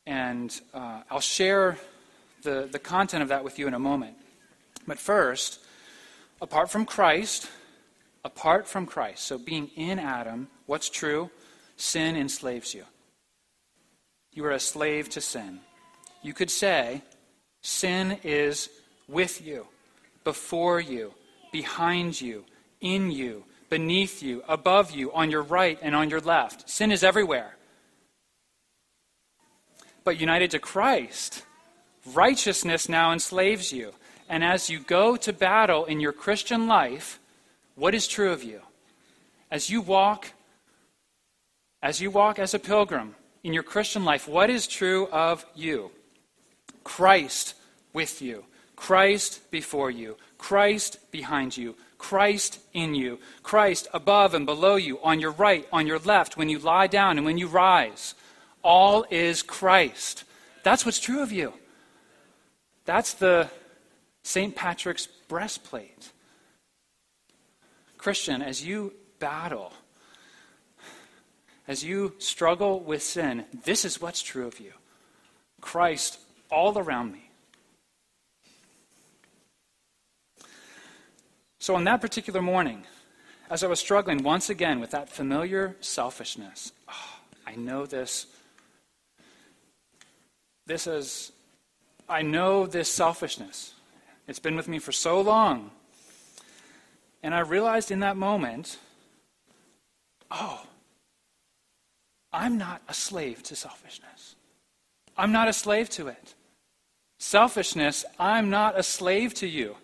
and 0.06 0.60
uh, 0.74 1.02
I'll 1.10 1.20
share 1.20 1.78
the, 2.42 2.68
the 2.70 2.78
content 2.78 3.22
of 3.22 3.28
that 3.28 3.44
with 3.44 3.58
you 3.58 3.68
in 3.68 3.74
a 3.74 3.78
moment. 3.78 4.16
But 4.86 4.98
first, 4.98 5.60
apart 6.40 6.70
from 6.70 6.84
Christ, 6.84 7.48
apart 8.24 8.66
from 8.66 8.86
Christ, 8.86 9.24
so 9.24 9.38
being 9.38 9.68
in 9.76 9.98
Adam, 9.98 10.48
what's 10.66 10.90
true? 10.90 11.30
Sin 11.76 12.16
enslaves 12.16 12.74
you. 12.74 12.84
You 14.32 14.44
are 14.46 14.50
a 14.50 14.60
slave 14.60 15.08
to 15.10 15.20
sin. 15.20 15.60
You 16.22 16.32
could 16.32 16.50
say, 16.50 17.02
sin 17.62 18.18
is 18.22 18.68
with 19.08 19.44
you, 19.44 19.66
before 20.24 20.80
you, 20.80 21.14
behind 21.50 22.20
you, 22.20 22.44
in 22.80 23.10
you, 23.10 23.44
beneath 23.70 24.22
you, 24.22 24.42
above 24.48 24.90
you, 24.90 25.12
on 25.12 25.30
your 25.30 25.42
right 25.42 25.78
and 25.80 25.96
on 25.96 26.10
your 26.10 26.20
left. 26.20 26.68
Sin 26.68 26.92
is 26.92 27.02
everywhere. 27.02 27.56
But 30.04 30.20
united 30.20 30.50
to 30.50 30.58
Christ, 30.58 31.44
righteousness 32.12 32.88
now 32.88 33.12
enslaves 33.12 33.72
you. 33.72 33.92
And 34.28 34.42
as 34.42 34.68
you 34.68 34.80
go 34.80 35.16
to 35.16 35.32
battle 35.32 35.84
in 35.84 36.00
your 36.00 36.12
Christian 36.12 36.66
life, 36.66 37.20
what 37.74 37.94
is 37.94 38.08
true 38.08 38.32
of 38.32 38.42
you? 38.42 38.60
As 39.50 39.70
you 39.70 39.80
walk, 39.80 40.32
as 41.82 42.00
you 42.00 42.10
walk 42.10 42.38
as 42.38 42.54
a 42.54 42.58
pilgrim 42.58 43.14
in 43.44 43.52
your 43.52 43.62
Christian 43.62 44.04
life, 44.04 44.26
what 44.26 44.50
is 44.50 44.66
true 44.66 45.08
of 45.08 45.44
you? 45.54 45.90
Christ 46.84 47.54
with 47.92 48.22
you, 48.22 48.44
Christ 48.76 49.50
before 49.50 49.90
you, 49.90 50.16
Christ 50.38 50.98
behind 51.10 51.56
you, 51.56 51.76
Christ 51.98 52.58
in 52.72 52.94
you, 52.94 53.18
Christ 53.42 53.86
above 53.94 54.34
and 54.34 54.44
below 54.44 54.76
you, 54.76 54.98
on 55.02 55.20
your 55.20 55.30
right, 55.30 55.66
on 55.72 55.86
your 55.86 55.98
left, 56.00 56.36
when 56.36 56.48
you 56.48 56.58
lie 56.58 56.88
down 56.88 57.16
and 57.16 57.24
when 57.24 57.38
you 57.38 57.46
rise. 57.46 58.14
All 58.62 59.04
is 59.10 59.42
Christ. 59.42 60.24
That's 60.64 60.84
what's 60.84 60.98
true 60.98 61.22
of 61.22 61.32
you. 61.32 61.52
That's 62.84 63.14
the 63.14 63.48
St. 64.22 64.54
Patrick's 64.54 65.06
breastplate. 65.28 66.12
Christian, 67.98 68.42
as 68.42 68.64
you 68.64 68.94
battle, 69.20 69.72
as 71.68 71.84
you 71.84 72.14
struggle 72.18 72.80
with 72.80 73.02
sin, 73.02 73.44
this 73.64 73.84
is 73.84 74.00
what's 74.00 74.22
true 74.22 74.46
of 74.46 74.58
you 74.58 74.72
Christ 75.60 76.18
all 76.52 76.78
around 76.78 77.12
me. 77.12 77.30
So, 81.58 81.74
on 81.74 81.84
that 81.84 82.00
particular 82.00 82.42
morning, 82.42 82.84
as 83.50 83.64
I 83.64 83.66
was 83.66 83.80
struggling 83.80 84.22
once 84.22 84.50
again 84.50 84.80
with 84.80 84.90
that 84.90 85.08
familiar 85.08 85.76
selfishness, 85.80 86.72
oh, 86.88 87.20
I 87.46 87.54
know 87.54 87.86
this 87.86 88.26
this 90.66 90.86
is, 90.86 91.32
I 92.08 92.22
know 92.22 92.66
this 92.66 92.88
selfishness. 92.88 93.74
It's 94.28 94.38
been 94.38 94.56
with 94.56 94.68
me 94.68 94.78
for 94.78 94.92
so 94.92 95.20
long. 95.20 95.70
And 97.22 97.34
I 97.34 97.40
realized 97.40 97.90
in 97.90 98.00
that 98.00 98.16
moment, 98.16 98.78
oh, 100.30 100.64
I'm 102.32 102.58
not 102.58 102.82
a 102.88 102.94
slave 102.94 103.42
to 103.44 103.56
selfishness. 103.56 104.36
I'm 105.16 105.32
not 105.32 105.48
a 105.48 105.52
slave 105.52 105.90
to 105.90 106.08
it. 106.08 106.34
Selfishness, 107.22 108.04
I'm 108.18 108.50
not 108.50 108.76
a 108.76 108.82
slave 108.82 109.32
to 109.34 109.46
you. 109.46 109.76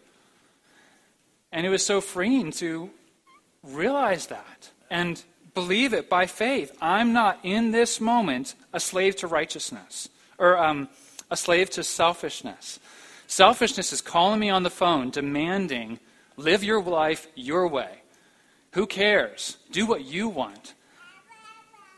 And 1.53 1.65
it 1.65 1.69
was 1.69 1.87
so 1.87 2.01
freeing 2.01 2.51
to 2.55 2.91
realize 3.63 4.27
that 4.27 4.71
and 4.91 5.23
believe 5.55 5.93
it 5.93 6.11
by 6.11 6.27
faith. 6.27 6.77
I'm 6.81 7.13
not 7.13 7.39
in 7.45 7.71
this 7.71 8.01
moment 8.01 8.57
a 8.73 8.81
slave 8.81 9.15
to 9.17 9.29
righteousness 9.29 10.09
or 10.37 10.59
um, 10.59 10.89
a 11.31 11.37
slave 11.37 11.71
to 11.71 11.85
selfishness. 11.85 12.81
Selfishness 13.29 13.93
is 13.93 14.01
calling 14.01 14.41
me 14.41 14.51
on 14.51 14.65
the 14.65 14.69
phone, 14.69 15.11
demanding, 15.11 16.01
live 16.37 16.65
your 16.65 16.83
life 16.83 17.29
your 17.37 17.69
way. 17.69 18.03
Who 18.73 18.85
cares? 18.85 19.59
Do 19.71 19.87
what 19.87 20.05
you 20.05 20.29
want. 20.29 20.75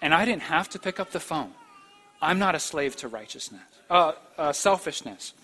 And 0.03 0.12
I 0.12 0.26
didn't 0.26 0.42
have 0.42 0.68
to 0.68 0.79
pick 0.79 1.00
up 1.00 1.12
the 1.12 1.18
phone. 1.18 1.53
I'm 2.20 2.38
not 2.38 2.55
a 2.55 2.61
slave 2.61 2.94
to 2.96 3.09
righteousness, 3.09 3.62
uh, 3.90 4.12
uh, 4.38 4.53
selfishness. 4.53 5.35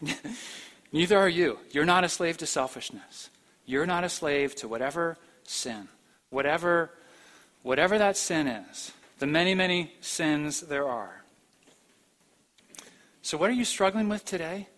Neither 0.92 1.18
are 1.18 1.28
you. 1.28 1.58
You're 1.72 1.84
not 1.84 2.04
a 2.04 2.08
slave 2.08 2.38
to 2.38 2.46
selfishness. 2.46 3.30
You're 3.66 3.86
not 3.86 4.04
a 4.04 4.08
slave 4.08 4.54
to 4.56 4.68
whatever 4.68 5.18
sin, 5.44 5.88
whatever, 6.30 6.90
whatever 7.62 7.98
that 7.98 8.16
sin 8.16 8.46
is, 8.46 8.92
the 9.18 9.26
many, 9.26 9.54
many 9.54 9.92
sins 10.00 10.60
there 10.60 10.88
are. 10.88 11.22
So, 13.22 13.36
what 13.36 13.50
are 13.50 13.54
you 13.54 13.64
struggling 13.64 14.08
with 14.08 14.24
today? 14.24 14.68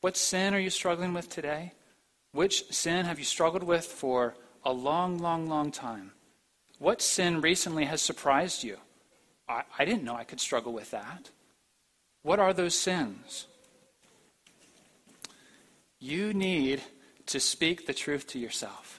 What 0.00 0.16
sin 0.16 0.54
are 0.54 0.58
you 0.58 0.70
struggling 0.70 1.14
with 1.14 1.30
today? 1.30 1.72
Which 2.32 2.64
sin 2.72 3.06
have 3.06 3.18
you 3.18 3.24
struggled 3.24 3.62
with 3.62 3.86
for 3.86 4.34
a 4.64 4.72
long, 4.72 5.18
long, 5.18 5.48
long 5.48 5.70
time? 5.70 6.12
What 6.78 7.00
sin 7.00 7.40
recently 7.40 7.84
has 7.84 8.02
surprised 8.02 8.64
you? 8.64 8.78
I, 9.48 9.62
I 9.78 9.84
didn't 9.84 10.04
know 10.04 10.16
I 10.16 10.24
could 10.24 10.40
struggle 10.40 10.72
with 10.72 10.90
that. 10.90 11.30
What 12.24 12.40
are 12.40 12.54
those 12.54 12.74
sins? 12.74 13.46
You 16.00 16.32
need 16.32 16.80
to 17.26 17.38
speak 17.38 17.86
the 17.86 17.92
truth 17.92 18.26
to 18.28 18.38
yourself. 18.38 18.98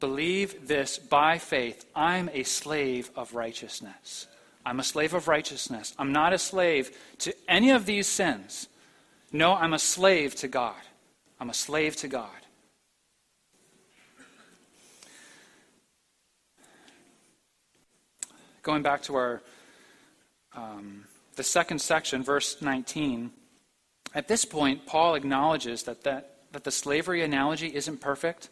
Believe 0.00 0.68
this 0.68 0.98
by 0.98 1.38
faith. 1.38 1.86
I'm 1.96 2.28
a 2.34 2.42
slave 2.42 3.10
of 3.16 3.34
righteousness. 3.34 4.26
I'm 4.66 4.80
a 4.80 4.84
slave 4.84 5.14
of 5.14 5.28
righteousness. 5.28 5.94
I'm 5.98 6.12
not 6.12 6.34
a 6.34 6.38
slave 6.38 6.94
to 7.20 7.34
any 7.48 7.70
of 7.70 7.86
these 7.86 8.06
sins. 8.06 8.68
No, 9.32 9.54
I'm 9.54 9.72
a 9.72 9.78
slave 9.78 10.34
to 10.36 10.48
God. 10.48 10.82
I'm 11.40 11.48
a 11.48 11.54
slave 11.54 11.96
to 11.96 12.08
God. 12.08 12.28
Going 18.62 18.82
back 18.82 19.02
to 19.04 19.16
our 19.16 19.42
um, 20.54 21.06
the 21.36 21.42
second 21.42 21.80
section, 21.80 22.22
verse 22.22 22.60
19. 22.60 23.30
At 24.14 24.28
this 24.28 24.44
point, 24.44 24.86
Paul 24.86 25.14
acknowledges 25.14 25.84
that, 25.84 26.04
that, 26.04 26.36
that 26.52 26.64
the 26.64 26.70
slavery 26.70 27.22
analogy 27.22 27.74
isn't 27.74 28.00
perfect. 28.00 28.50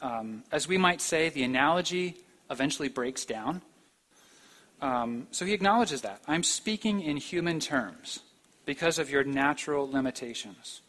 Um, 0.00 0.44
as 0.50 0.66
we 0.66 0.78
might 0.78 1.00
say, 1.00 1.28
the 1.28 1.42
analogy 1.42 2.16
eventually 2.50 2.88
breaks 2.88 3.24
down. 3.24 3.62
Um, 4.80 5.28
so 5.30 5.44
he 5.44 5.52
acknowledges 5.52 6.02
that. 6.02 6.20
I'm 6.26 6.42
speaking 6.42 7.00
in 7.00 7.16
human 7.16 7.60
terms 7.60 8.20
because 8.66 8.98
of 8.98 9.10
your 9.10 9.24
natural 9.24 9.90
limitations. 9.90 10.80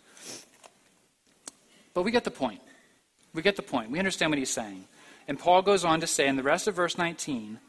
But 1.94 2.04
we 2.04 2.12
get 2.12 2.24
the 2.24 2.32
point. 2.32 2.62
We 3.34 3.42
get 3.42 3.56
the 3.56 3.62
point. 3.62 3.92
We 3.92 4.00
understand 4.00 4.32
what 4.32 4.38
he's 4.38 4.50
saying. 4.50 4.86
And 5.28 5.40
Paul 5.40 5.62
goes 5.62 5.84
on 5.84 6.02
to 6.02 6.08
say 6.08 6.28
in 6.28 6.36
the 6.36 6.44
rest 6.44 6.68
of 6.68 6.76
verse 6.76 6.98
19 6.98 7.60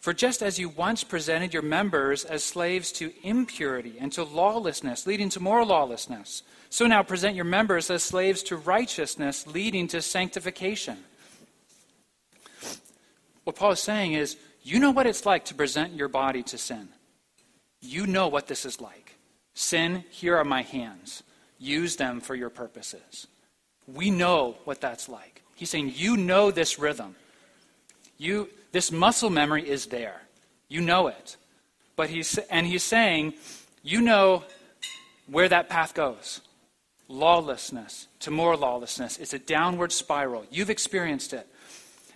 For 0.00 0.14
just 0.14 0.42
as 0.42 0.58
you 0.58 0.70
once 0.70 1.04
presented 1.04 1.52
your 1.52 1.62
members 1.62 2.24
as 2.24 2.42
slaves 2.42 2.90
to 2.92 3.12
impurity 3.22 3.96
and 4.00 4.10
to 4.12 4.24
lawlessness, 4.24 5.06
leading 5.06 5.28
to 5.28 5.40
more 5.40 5.62
lawlessness, 5.62 6.42
so 6.70 6.86
now 6.86 7.02
present 7.02 7.36
your 7.36 7.44
members 7.44 7.90
as 7.90 8.02
slaves 8.02 8.42
to 8.44 8.56
righteousness, 8.56 9.46
leading 9.46 9.86
to 9.88 10.00
sanctification. 10.00 10.96
What 13.44 13.56
Paul 13.56 13.72
is 13.72 13.80
saying 13.80 14.14
is, 14.14 14.38
you 14.62 14.78
know 14.78 14.90
what 14.90 15.06
it's 15.06 15.26
like 15.26 15.44
to 15.46 15.54
present 15.54 15.92
your 15.92 16.08
body 16.08 16.42
to 16.44 16.56
sin. 16.56 16.88
You 17.82 18.06
know 18.06 18.28
what 18.28 18.46
this 18.46 18.64
is 18.64 18.80
like. 18.80 19.16
Sin, 19.52 20.04
here 20.10 20.36
are 20.36 20.44
my 20.44 20.62
hands. 20.62 21.22
Use 21.58 21.96
them 21.96 22.20
for 22.20 22.34
your 22.34 22.50
purposes. 22.50 23.26
We 23.86 24.10
know 24.10 24.56
what 24.64 24.80
that's 24.80 25.10
like. 25.10 25.42
He's 25.56 25.68
saying, 25.68 25.92
You 25.94 26.16
know 26.16 26.50
this 26.50 26.78
rhythm. 26.78 27.16
You, 28.20 28.50
this 28.70 28.92
muscle 28.92 29.30
memory 29.30 29.66
is 29.66 29.86
there. 29.86 30.20
You 30.68 30.82
know 30.82 31.06
it. 31.06 31.38
But 31.96 32.10
he's, 32.10 32.36
and 32.36 32.66
he's 32.66 32.82
saying, 32.82 33.32
you 33.82 34.02
know 34.02 34.44
where 35.26 35.48
that 35.48 35.70
path 35.70 35.94
goes 35.94 36.42
lawlessness 37.08 38.06
to 38.20 38.30
more 38.30 38.56
lawlessness. 38.56 39.16
It's 39.16 39.32
a 39.32 39.38
downward 39.38 39.90
spiral. 39.90 40.44
You've 40.50 40.68
experienced 40.68 41.32
it. 41.32 41.48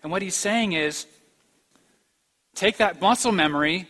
And 0.03 0.13
what 0.13 0.21
he's 0.21 0.37
saying 0.37 0.75
is 0.75 1.07
take 2.55 2.77
that 2.77 3.01
muscle 3.01 3.33
memory 3.33 3.89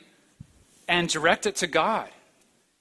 and 0.89 1.09
direct 1.09 1.47
it 1.47 1.57
to 1.57 1.67
God. 1.67 2.09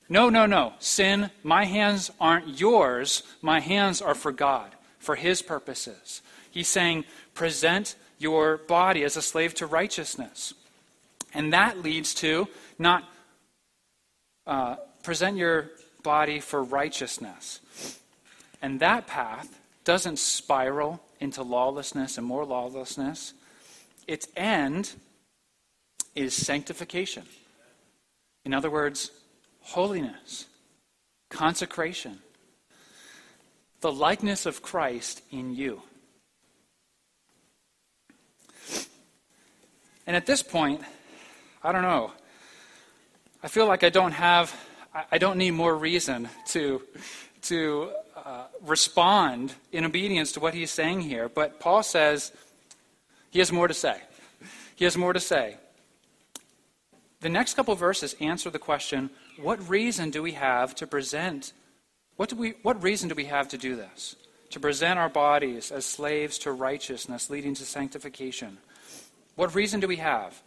No, 0.09 0.29
no, 0.29 0.45
no. 0.45 0.73
Sin, 0.77 1.31
my 1.41 1.65
hands 1.65 2.11
aren't 2.21 2.59
yours. 2.59 3.23
My 3.41 3.59
hands 3.59 3.99
are 3.99 4.13
for 4.13 4.31
God, 4.31 4.69
for 4.99 5.15
His 5.15 5.41
purposes. 5.41 6.21
He's 6.51 6.67
saying, 6.67 7.05
present 7.33 7.95
your 8.23 8.57
body 8.57 9.03
as 9.03 9.17
a 9.17 9.21
slave 9.21 9.53
to 9.55 9.67
righteousness. 9.67 10.53
And 11.33 11.53
that 11.53 11.83
leads 11.83 12.13
to 12.15 12.47
not 12.79 13.03
uh, 14.47 14.77
present 15.03 15.37
your 15.37 15.69
body 16.01 16.39
for 16.39 16.63
righteousness. 16.63 17.59
And 18.61 18.79
that 18.79 19.07
path 19.07 19.59
doesn't 19.83 20.19
spiral 20.19 21.01
into 21.19 21.43
lawlessness 21.43 22.17
and 22.17 22.25
more 22.25 22.45
lawlessness. 22.45 23.33
Its 24.07 24.27
end 24.35 24.93
is 26.15 26.35
sanctification. 26.35 27.23
In 28.45 28.53
other 28.53 28.69
words, 28.69 29.11
holiness, 29.61 30.45
consecration, 31.29 32.19
the 33.81 33.91
likeness 33.91 34.45
of 34.45 34.61
Christ 34.61 35.21
in 35.31 35.55
you. 35.55 35.81
And 40.05 40.15
at 40.15 40.25
this 40.25 40.43
point, 40.43 40.81
I 41.63 41.71
don't 41.71 41.81
know. 41.81 42.11
I 43.41 43.47
feel 43.47 43.67
like 43.67 43.83
I 43.83 43.89
don't 43.89 44.11
have, 44.11 44.55
I 45.11 45.17
don't 45.17 45.37
need 45.37 45.51
more 45.51 45.75
reason 45.75 46.29
to, 46.47 46.81
to 47.43 47.91
uh, 48.15 48.45
respond 48.61 49.53
in 49.71 49.85
obedience 49.85 50.31
to 50.33 50.39
what 50.39 50.53
he's 50.53 50.71
saying 50.71 51.01
here. 51.01 51.29
But 51.29 51.59
Paul 51.59 51.83
says 51.83 52.31
he 53.31 53.39
has 53.39 53.51
more 53.51 53.67
to 53.67 53.73
say. 53.73 54.01
He 54.75 54.85
has 54.85 54.97
more 54.97 55.13
to 55.13 55.19
say. 55.19 55.57
The 57.21 57.29
next 57.29 57.53
couple 57.53 57.73
verses 57.75 58.15
answer 58.19 58.49
the 58.49 58.59
question 58.59 59.09
what 59.39 59.67
reason 59.69 60.09
do 60.09 60.21
we 60.21 60.33
have 60.33 60.75
to 60.75 60.85
present? 60.85 61.53
What, 62.17 62.29
do 62.29 62.35
we, 62.35 62.51
what 62.61 62.83
reason 62.83 63.09
do 63.09 63.15
we 63.15 63.25
have 63.25 63.47
to 63.49 63.57
do 63.57 63.75
this? 63.75 64.15
To 64.51 64.59
present 64.59 64.99
our 64.99 65.09
bodies 65.09 65.71
as 65.71 65.85
slaves 65.85 66.37
to 66.39 66.51
righteousness, 66.51 67.29
leading 67.29 67.55
to 67.55 67.65
sanctification. 67.65 68.59
What 69.35 69.55
reason 69.55 69.79
do 69.79 69.87
we 69.87 69.97
have? 69.97 70.41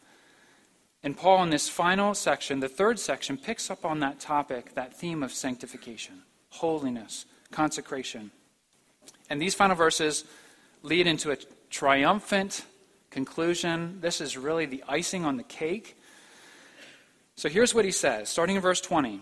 And 1.02 1.16
Paul, 1.16 1.42
in 1.42 1.50
this 1.50 1.68
final 1.68 2.14
section, 2.14 2.60
the 2.60 2.68
third 2.68 2.98
section, 2.98 3.36
picks 3.36 3.70
up 3.70 3.84
on 3.84 4.00
that 4.00 4.18
topic, 4.18 4.74
that 4.74 4.94
theme 4.94 5.22
of 5.22 5.32
sanctification, 5.32 6.22
holiness, 6.50 7.26
consecration. 7.50 8.30
And 9.30 9.40
these 9.40 9.54
final 9.54 9.76
verses 9.76 10.24
lead 10.82 11.06
into 11.06 11.30
a 11.30 11.36
triumphant 11.70 12.64
conclusion. 13.10 13.98
This 14.00 14.20
is 14.20 14.36
really 14.36 14.66
the 14.66 14.84
icing 14.88 15.24
on 15.24 15.36
the 15.36 15.42
cake. 15.42 15.96
So 17.36 17.48
here's 17.48 17.74
what 17.74 17.84
he 17.84 17.90
says, 17.90 18.28
starting 18.28 18.56
in 18.56 18.62
verse 18.62 18.80
20. 18.80 19.20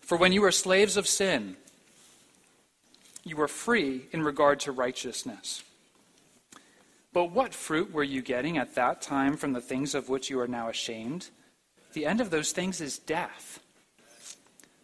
For 0.00 0.16
when 0.16 0.32
you 0.32 0.42
were 0.42 0.52
slaves 0.52 0.96
of 0.96 1.06
sin, 1.06 1.56
you 3.24 3.36
were 3.36 3.48
free 3.48 4.06
in 4.12 4.22
regard 4.22 4.60
to 4.60 4.72
righteousness. 4.72 5.62
But 7.14 7.30
what 7.30 7.54
fruit 7.54 7.92
were 7.92 8.04
you 8.04 8.20
getting 8.20 8.58
at 8.58 8.74
that 8.74 9.00
time 9.00 9.36
from 9.36 9.54
the 9.54 9.60
things 9.60 9.94
of 9.94 10.10
which 10.10 10.28
you 10.28 10.38
are 10.40 10.48
now 10.48 10.68
ashamed? 10.68 11.30
The 11.92 12.04
end 12.04 12.20
of 12.20 12.30
those 12.30 12.50
things 12.50 12.80
is 12.80 12.98
death. 12.98 13.60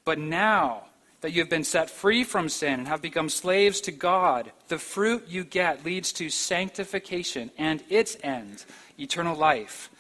But 0.05 0.19
now, 0.19 0.85
that 1.21 1.33
you 1.33 1.41
have 1.41 1.51
been 1.51 1.65
set 1.65 1.91
free 1.91 2.25
from 2.25 2.49
sin 2.49 2.81
and 2.81 2.89
have 2.89 3.03
become 3.03 3.29
slaves 3.29 3.81
to 3.83 3.93
God, 3.93 4.53
the 4.69 4.79
fruit 4.79 5.25
you 5.29 5.45
get 5.45 5.85
leads 5.85 6.13
to 6.15 6.31
sanctification 6.31 7.51
and 7.59 7.83
its 7.91 8.17
end, 8.23 8.65
eternal 8.99 9.37
life. 9.37 9.91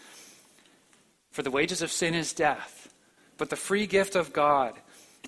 For 1.33 1.43
the 1.43 1.51
wages 1.51 1.83
of 1.83 1.93
sin 1.93 2.14
is 2.14 2.33
death, 2.33 2.93
but 3.38 3.51
the 3.51 3.57
free 3.57 3.87
gift 3.87 4.14
of 4.14 4.33
God 4.33 4.75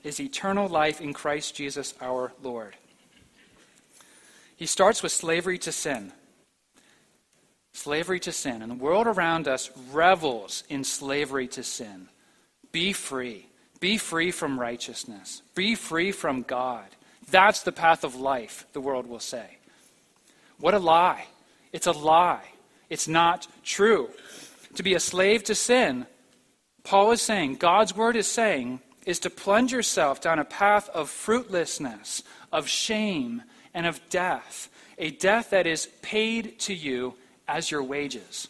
is 0.03 0.19
eternal 0.19 0.69
life 0.69 1.01
in 1.01 1.13
Christ 1.13 1.55
Jesus 1.57 1.95
our 2.01 2.33
Lord. 2.43 2.77
He 4.57 4.67
starts 4.67 5.03
with 5.03 5.13
slavery 5.13 5.59
to 5.59 5.73
sin. 5.73 6.13
Slavery 7.73 8.21
to 8.21 8.33
sin. 8.33 8.63
And 8.63 8.71
the 8.71 8.77
world 8.77 9.07
around 9.07 9.49
us 9.49 9.71
revels 9.91 10.65
in 10.69 10.85
slavery 10.85 11.49
to 11.49 11.63
sin. 11.63 12.09
Be 12.71 12.93
free. 12.93 13.47
Be 13.81 13.99
free 13.99 14.31
from 14.31 14.61
righteousness. 14.61 15.43
Be 15.55 15.75
free 15.75 16.13
from 16.13 16.43
God. 16.43 16.87
That's 17.31 17.63
the 17.63 17.73
path 17.73 18.05
of 18.05 18.15
life, 18.15 18.67
the 18.73 18.81
world 18.81 19.07
will 19.07 19.21
say. 19.21 19.59
What 20.59 20.75
a 20.75 20.79
lie. 20.79 21.27
It's 21.73 21.87
a 21.87 21.93
lie. 21.93 22.45
It's 22.91 23.09
not 23.09 23.49
true. 23.65 24.11
To 24.75 24.83
be 24.83 24.95
a 24.95 25.01
slave 25.01 25.43
to 25.45 25.55
sin, 25.55 26.07
Paul 26.85 27.13
is 27.13 27.23
saying, 27.23 27.57
God's 27.57 27.97
word 27.97 28.17
is 28.17 28.27
saying, 28.27 28.81
is 29.07 29.19
to 29.21 29.31
plunge 29.31 29.73
yourself 29.73 30.21
down 30.21 30.39
a 30.39 30.45
path 30.45 30.89
of 30.91 31.11
fruitlessness, 31.11 32.23
of 32.53 32.69
shame, 32.69 33.43
and 33.75 33.87
of 33.87 34.01
death. 34.09 34.69
A 34.99 35.11
death 35.11 35.51
that 35.51 35.67
is 35.67 35.89
paid 36.03 36.59
to 36.61 36.75
you 36.75 37.15
as 37.49 37.71
your 37.71 37.83
wages. 37.83 38.49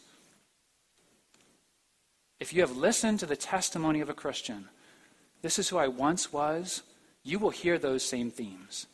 If 2.41 2.53
you 2.53 2.61
have 2.61 2.77
listened 2.77 3.21
to 3.21 3.27
the 3.27 3.37
testimony 3.37 4.01
of 4.01 4.09
a 4.09 4.15
Christian, 4.15 4.69
this 5.43 5.59
is 5.59 5.69
who 5.69 5.79
I 5.79 5.89
once 5.89 6.33
was, 6.33 6.83
you 7.23 7.39
will 7.39 7.51
hear 7.51 7.79
those 7.79 8.05
same 8.05 8.31
themes. 8.31 8.87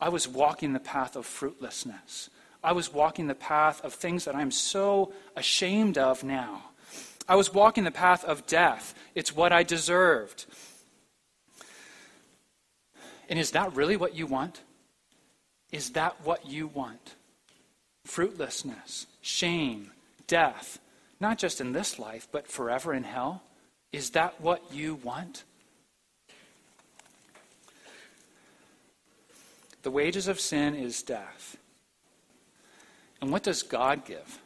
I 0.00 0.08
was 0.08 0.28
walking 0.28 0.72
the 0.72 0.80
path 0.80 1.16
of 1.16 1.26
fruitlessness. 1.26 2.30
I 2.62 2.72
was 2.72 2.92
walking 2.92 3.26
the 3.26 3.34
path 3.34 3.82
of 3.84 3.94
things 3.94 4.24
that 4.24 4.34
I'm 4.34 4.50
so 4.50 5.12
ashamed 5.36 5.98
of 5.98 6.24
now. 6.24 6.70
I 7.28 7.36
was 7.36 7.52
walking 7.52 7.84
the 7.84 7.90
path 7.90 8.24
of 8.24 8.46
death. 8.46 8.94
It's 9.14 9.34
what 9.34 9.52
I 9.52 9.62
deserved. 9.62 10.46
And 13.28 13.38
is 13.38 13.52
that 13.52 13.74
really 13.74 13.96
what 13.96 14.14
you 14.14 14.26
want? 14.26 14.62
Is 15.72 15.90
that 15.90 16.16
what 16.24 16.46
you 16.46 16.68
want? 16.68 17.14
Fruitlessness, 18.04 19.06
shame, 19.26 19.90
death, 20.26 20.78
not 21.18 21.38
just 21.38 21.60
in 21.60 21.72
this 21.72 21.98
life, 21.98 22.28
but 22.30 22.46
forever 22.46 22.94
in 22.94 23.02
hell? 23.02 23.42
Is 23.92 24.10
that 24.10 24.40
what 24.40 24.72
you 24.72 24.94
want? 24.96 25.44
The 29.82 29.90
wages 29.90 30.28
of 30.28 30.40
sin 30.40 30.74
is 30.74 31.02
death. 31.02 31.56
And 33.20 33.30
what 33.30 33.42
does 33.42 33.62
God 33.62 34.04
give? 34.04 34.38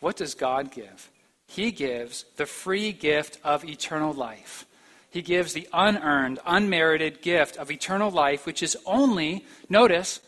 What 0.00 0.16
does 0.16 0.34
God 0.34 0.70
give? 0.70 1.10
He 1.46 1.70
gives 1.70 2.24
the 2.36 2.46
free 2.46 2.92
gift 2.92 3.38
of 3.44 3.64
eternal 3.64 4.12
life. 4.12 4.66
He 5.10 5.22
gives 5.22 5.52
the 5.52 5.68
unearned, 5.72 6.40
unmerited 6.44 7.22
gift 7.22 7.56
of 7.56 7.70
eternal 7.70 8.10
life, 8.10 8.44
which 8.44 8.62
is 8.62 8.76
only, 8.84 9.46
notice, 9.68 10.20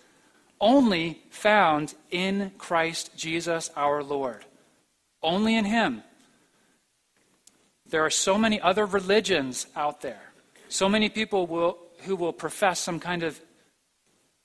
only 0.60 1.20
found 1.30 1.94
in 2.10 2.52
Christ 2.58 3.16
Jesus 3.16 3.70
our 3.76 4.02
Lord. 4.02 4.44
Only 5.22 5.56
in 5.56 5.64
Him. 5.64 6.02
There 7.88 8.04
are 8.04 8.10
so 8.10 8.36
many 8.36 8.60
other 8.60 8.86
religions 8.86 9.66
out 9.74 10.00
there. 10.00 10.32
So 10.68 10.88
many 10.88 11.08
people 11.08 11.46
will 11.46 11.78
who 12.02 12.16
will 12.16 12.32
profess 12.32 12.80
some 12.80 13.00
kind 13.00 13.22
of 13.22 13.40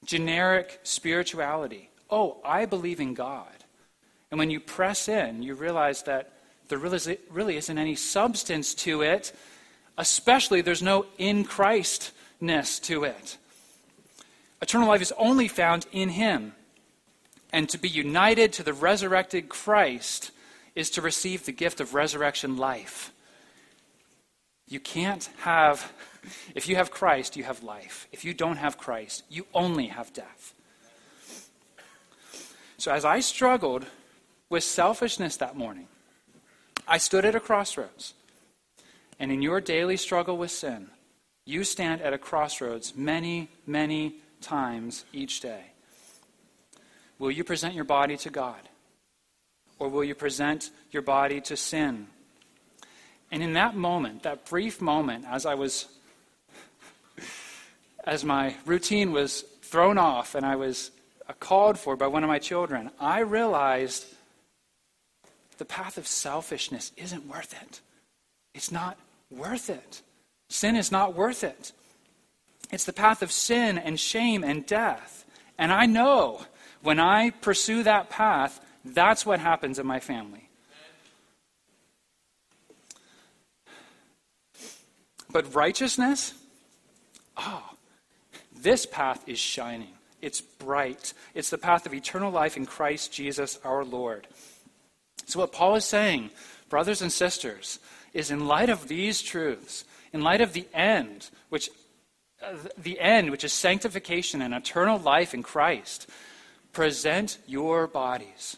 generic 0.06 0.80
spirituality. 0.84 1.90
Oh, 2.10 2.38
I 2.44 2.66
believe 2.66 3.00
in 3.00 3.14
God. 3.14 3.48
And 4.32 4.40
when 4.40 4.50
you 4.50 4.60
press 4.60 5.08
in, 5.08 5.44
you 5.44 5.54
realize 5.54 6.04
that 6.04 6.34
there 6.68 6.78
really, 6.78 7.18
really 7.30 7.58
isn't 7.58 7.78
any 7.78 7.96
substance 7.96 8.74
to 8.76 9.02
it, 9.02 9.32
especially 9.98 10.62
there's 10.62 10.82
no 10.82 11.06
in 11.18 11.44
Christness 11.44 12.80
to 12.80 13.04
it. 13.04 13.38
Eternal 14.64 14.88
life 14.88 15.02
is 15.02 15.12
only 15.18 15.50
found 15.50 15.86
in 15.92 16.08
Him. 16.08 16.54
And 17.52 17.68
to 17.68 17.78
be 17.78 17.90
united 17.90 18.54
to 18.54 18.64
the 18.64 18.72
resurrected 18.72 19.50
Christ 19.50 20.32
is 20.74 20.90
to 20.92 21.02
receive 21.02 21.46
the 21.46 21.52
gift 21.52 21.82
of 21.82 21.94
resurrection 21.94 22.56
life. 22.56 23.12
You 24.70 24.80
can't 24.80 25.30
have 25.40 25.92
if 26.56 26.70
you 26.70 26.78
have 26.78 26.92
Christ, 26.92 27.36
you 27.36 27.44
have 27.44 27.62
life. 27.62 28.08
If 28.14 28.24
you 28.24 28.34
don't 28.34 28.56
have 28.56 28.78
Christ, 28.78 29.26
you 29.30 29.46
only 29.54 29.88
have 29.88 30.14
death. 30.14 30.54
So 32.78 32.94
as 32.94 33.04
I 33.04 33.20
struggled 33.20 33.86
with 34.50 34.64
selfishness 34.64 35.36
that 35.36 35.58
morning, 35.58 35.88
I 36.88 37.00
stood 37.00 37.26
at 37.26 37.36
a 37.36 37.42
crossroads. 37.42 38.14
And 39.20 39.30
in 39.30 39.42
your 39.42 39.60
daily 39.60 39.98
struggle 39.98 40.38
with 40.38 40.52
sin, 40.52 40.88
you 41.46 41.66
stand 41.66 42.02
at 42.02 42.14
a 42.14 42.18
crossroads 42.18 42.96
many, 42.96 43.50
many 43.68 44.23
times 44.44 45.06
each 45.12 45.40
day. 45.40 45.64
Will 47.18 47.32
you 47.32 47.44
present 47.44 47.74
your 47.74 47.86
body 47.86 48.18
to 48.18 48.30
God? 48.30 48.70
Or 49.80 49.90
will 49.90 50.04
you 50.04 50.16
present 50.16 50.70
your 50.92 51.02
body 51.02 51.42
to 51.42 51.58
sin? 51.58 52.08
And 53.32 53.42
in 53.42 53.54
that 53.54 53.76
moment, 53.76 54.24
that 54.24 54.46
brief 54.46 54.82
moment, 54.82 55.26
as 55.28 55.46
I 55.46 55.56
was, 55.56 55.88
as 58.06 58.24
my 58.24 58.56
routine 58.66 59.12
was 59.12 59.42
thrown 59.62 59.98
off 59.98 60.36
and 60.36 60.46
I 60.46 60.56
was 60.56 60.92
called 61.40 61.80
for 61.80 61.96
by 61.96 62.08
one 62.08 62.24
of 62.24 62.28
my 62.28 62.40
children, 62.40 62.92
I 63.00 63.22
realized 63.22 64.06
the 65.58 65.66
path 65.66 65.98
of 65.98 66.06
selfishness 66.06 66.92
isn't 66.98 67.28
worth 67.28 67.54
it. 67.62 67.82
It's 68.54 68.72
not 68.72 68.98
worth 69.32 69.70
it. 69.70 70.02
Sin 70.50 70.76
is 70.76 70.92
not 70.92 71.16
worth 71.16 71.44
it. 71.44 71.72
It's 72.72 72.86
the 72.86 72.94
path 72.94 73.22
of 73.22 73.32
sin 73.32 73.78
and 73.78 74.00
shame 74.00 74.44
and 74.44 74.66
death. 74.66 75.26
And 75.58 75.72
I 75.72 75.86
know 75.86 76.42
when 76.82 77.00
I 77.00 77.30
pursue 77.30 77.84
that 77.84 78.10
path, 78.10 78.60
that's 78.84 79.26
what 79.26 79.40
happens 79.40 79.80
in 79.80 79.86
my 79.86 80.00
family. 80.00 80.50
But 85.32 85.56
righteousness, 85.56 86.34
oh, 87.38 87.72
this 88.56 88.86
path 88.86 89.24
is 89.28 89.40
shining. 89.40 89.94
It's 90.22 90.42
bright. 90.42 91.14
It's 91.34 91.50
the 91.50 91.58
path 91.58 91.86
of 91.86 91.94
eternal 91.94 92.32
life 92.32 92.56
in 92.56 92.66
Christ 92.66 93.12
Jesus 93.12 93.60
our 93.64 93.84
Lord. 93.84 94.28
So, 95.26 95.40
what 95.40 95.52
Paul 95.52 95.76
is 95.76 95.86
saying, 95.86 96.30
brothers 96.70 97.02
and 97.02 97.12
sisters, 97.12 97.80
is 98.14 98.32
in 98.32 98.48
light 98.48 98.70
of 98.70 98.88
these 98.88 99.22
truths, 99.22 99.86
in 100.14 100.22
light 100.22 100.42
of 100.42 100.54
the 100.54 100.68
end, 100.74 101.30
which 101.50 101.70
the 102.78 103.00
end, 103.00 103.32
which 103.32 103.44
is 103.44 103.54
sanctification 103.54 104.42
and 104.42 104.54
eternal 104.54 105.00
life 105.00 105.34
in 105.34 105.44
Christ, 105.44 106.10
present 106.72 107.38
your 107.48 107.88
bodies. 107.88 108.58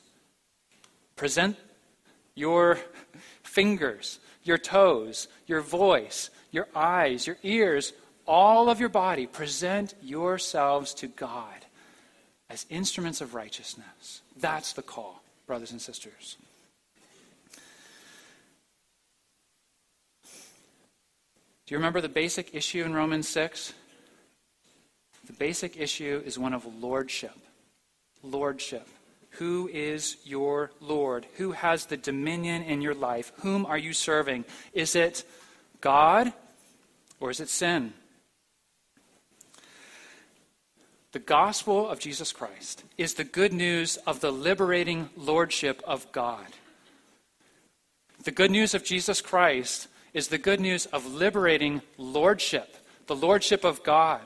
Present 1.16 1.58
your 2.36 2.80
fingers, 3.44 4.20
your 4.44 4.58
toes, 4.58 5.28
your 5.48 5.62
voice, 5.62 6.30
your 6.52 6.68
eyes, 6.76 7.26
your 7.28 7.38
ears, 7.44 7.94
all 8.28 8.70
of 8.70 8.80
your 8.80 8.90
body. 8.90 9.28
Present 9.28 9.94
yourselves 10.02 10.94
to 10.96 11.08
God 11.08 11.66
as 12.50 12.66
instruments 12.70 13.22
of 13.22 13.34
righteousness. 13.34 14.22
That's 14.38 14.74
the 14.74 14.82
call, 14.82 15.22
brothers 15.48 15.72
and 15.72 15.82
sisters. 15.82 16.38
Do 21.66 21.74
you 21.74 21.80
remember 21.80 22.02
the 22.02 22.10
basic 22.10 22.54
issue 22.54 22.84
in 22.84 22.94
Romans 22.94 23.28
6? 23.28 23.74
The 25.26 25.34
basic 25.34 25.78
issue 25.78 26.22
is 26.24 26.38
one 26.38 26.54
of 26.54 26.66
lordship. 26.82 27.36
Lordship. 28.22 28.88
Who 29.32 29.68
is 29.74 30.18
your 30.24 30.72
Lord? 30.80 31.26
Who 31.38 31.54
has 31.54 31.88
the 31.88 31.98
dominion 31.98 32.62
in 32.62 32.82
your 32.82 32.94
life? 32.94 33.32
Whom 33.38 33.66
are 33.66 33.78
you 33.78 33.94
serving? 33.94 34.46
Is 34.74 34.96
it 34.96 35.26
God 35.82 36.32
or 37.20 37.32
is 37.32 37.40
it 37.40 37.50
sin? 37.50 37.94
The 41.12 41.20
gospel 41.20 41.90
of 41.90 42.00
Jesus 42.00 42.32
Christ 42.32 42.84
is 42.98 43.16
the 43.16 43.24
good 43.24 43.54
news 43.54 43.98
of 44.06 44.20
the 44.20 44.32
liberating 44.32 45.10
lordship 45.18 45.82
of 45.88 46.12
God. 46.12 46.46
The 48.24 48.32
good 48.32 48.52
news 48.52 48.74
of 48.74 48.84
Jesus 48.84 49.22
Christ 49.22 49.88
is 50.16 50.30
the 50.30 50.38
good 50.38 50.62
news 50.62 50.86
of 50.88 51.06
liberating 51.06 51.82
lordship, 51.98 52.78
the 53.08 53.16
lordship 53.16 53.66
of 53.66 53.84
God. 53.84 54.22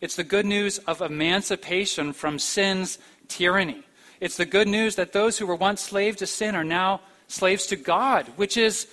It's 0.00 0.16
the 0.16 0.24
good 0.24 0.44
news 0.44 0.78
of 0.78 1.00
emancipation 1.00 2.12
from 2.12 2.40
sin's 2.40 2.98
tyranny. 3.28 3.84
It's 4.20 4.36
the 4.36 4.44
good 4.44 4.66
news 4.66 4.96
that 4.96 5.12
those 5.12 5.38
who 5.38 5.46
were 5.46 5.54
once 5.54 5.80
slaves 5.80 6.16
to 6.18 6.26
sin 6.26 6.56
are 6.56 6.64
now 6.64 7.02
slaves 7.28 7.66
to 7.66 7.76
God, 7.76 8.26
which 8.34 8.56
is, 8.56 8.88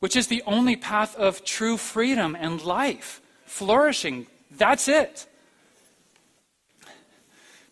which 0.00 0.16
is 0.16 0.26
the 0.26 0.42
only 0.46 0.76
path 0.76 1.16
of 1.16 1.42
true 1.46 1.78
freedom 1.78 2.36
and 2.38 2.60
life, 2.62 3.22
flourishing. 3.46 4.26
That's 4.50 4.86
it. 4.86 5.26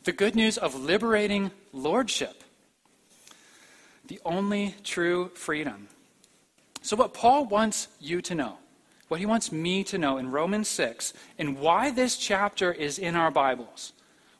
The 0.05 0.13
good 0.13 0.35
news 0.35 0.57
of 0.57 0.75
liberating 0.75 1.51
lordship. 1.75 2.43
The 4.07 4.19
only 4.25 4.77
true 4.83 5.31
freedom. 5.35 5.89
So, 6.83 6.97
what 6.97 7.15
Paul 7.15 7.47
wants 7.47 7.89
you 8.01 8.23
to 8.23 8.35
know, 8.35 8.59
what 9.09 9.21
he 9.21 9.27
wants 9.27 9.53
me 9.53 9.85
to 9.85 9.99
know 9.99 10.19
in 10.19 10.31
Romans 10.31 10.69
6, 10.69 11.13
and 11.39 11.59
why 11.59 11.91
this 11.91 12.17
chapter 12.17 12.73
is 12.73 12.99
in 12.99 13.17
our 13.17 13.31
Bibles, 13.31 13.93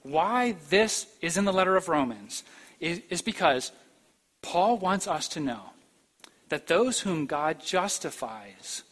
why 0.03 0.57
this 0.71 1.07
is 1.21 1.37
in 1.37 1.45
the 1.45 1.53
letter 1.53 1.77
of 1.77 1.89
Romans, 1.89 2.45
is, 2.81 3.03
is 3.11 3.23
because 3.23 3.73
Paul 4.43 4.79
wants 4.79 5.07
us 5.07 5.29
to 5.29 5.41
know 5.41 5.71
that 6.49 6.67
those 6.67 7.01
whom 7.01 7.27
God 7.27 7.61
justifies, 7.61 8.83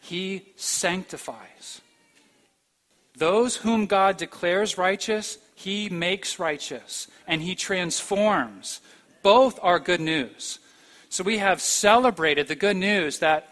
he 0.00 0.52
sanctifies. 0.56 1.80
Those 3.16 3.56
whom 3.56 3.86
God 3.86 4.18
declares 4.18 4.76
righteous, 4.76 5.38
he 5.54 5.88
makes 5.88 6.38
righteous, 6.38 7.08
and 7.26 7.40
he 7.40 7.54
transforms. 7.54 8.80
Both 9.22 9.58
are 9.62 9.78
good 9.78 10.00
news. 10.00 10.58
So 11.16 11.24
we 11.24 11.38
have 11.38 11.62
celebrated 11.62 12.46
the 12.46 12.54
good 12.54 12.76
news 12.76 13.20
that 13.20 13.48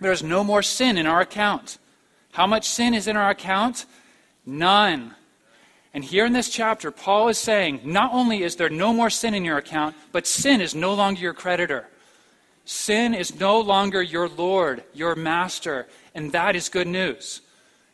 there's 0.00 0.22
no 0.22 0.42
more 0.42 0.62
sin 0.62 0.96
in 0.96 1.04
our 1.04 1.20
account. 1.20 1.76
How 2.32 2.46
much 2.46 2.66
sin 2.66 2.94
is 2.94 3.06
in 3.06 3.14
our 3.14 3.28
account? 3.28 3.84
None. 4.46 5.14
And 5.92 6.02
here 6.02 6.24
in 6.24 6.32
this 6.32 6.48
chapter, 6.48 6.90
Paul 6.90 7.28
is 7.28 7.36
saying 7.36 7.82
not 7.84 8.14
only 8.14 8.42
is 8.42 8.56
there 8.56 8.70
no 8.70 8.94
more 8.94 9.10
sin 9.10 9.34
in 9.34 9.44
your 9.44 9.58
account, 9.58 9.96
but 10.12 10.26
sin 10.26 10.62
is 10.62 10.74
no 10.74 10.94
longer 10.94 11.20
your 11.20 11.34
creditor. 11.34 11.88
Sin 12.64 13.12
is 13.12 13.38
no 13.38 13.60
longer 13.60 14.00
your 14.00 14.30
Lord, 14.30 14.82
your 14.94 15.14
master, 15.14 15.86
and 16.14 16.32
that 16.32 16.56
is 16.56 16.70
good 16.70 16.88
news. 16.88 17.42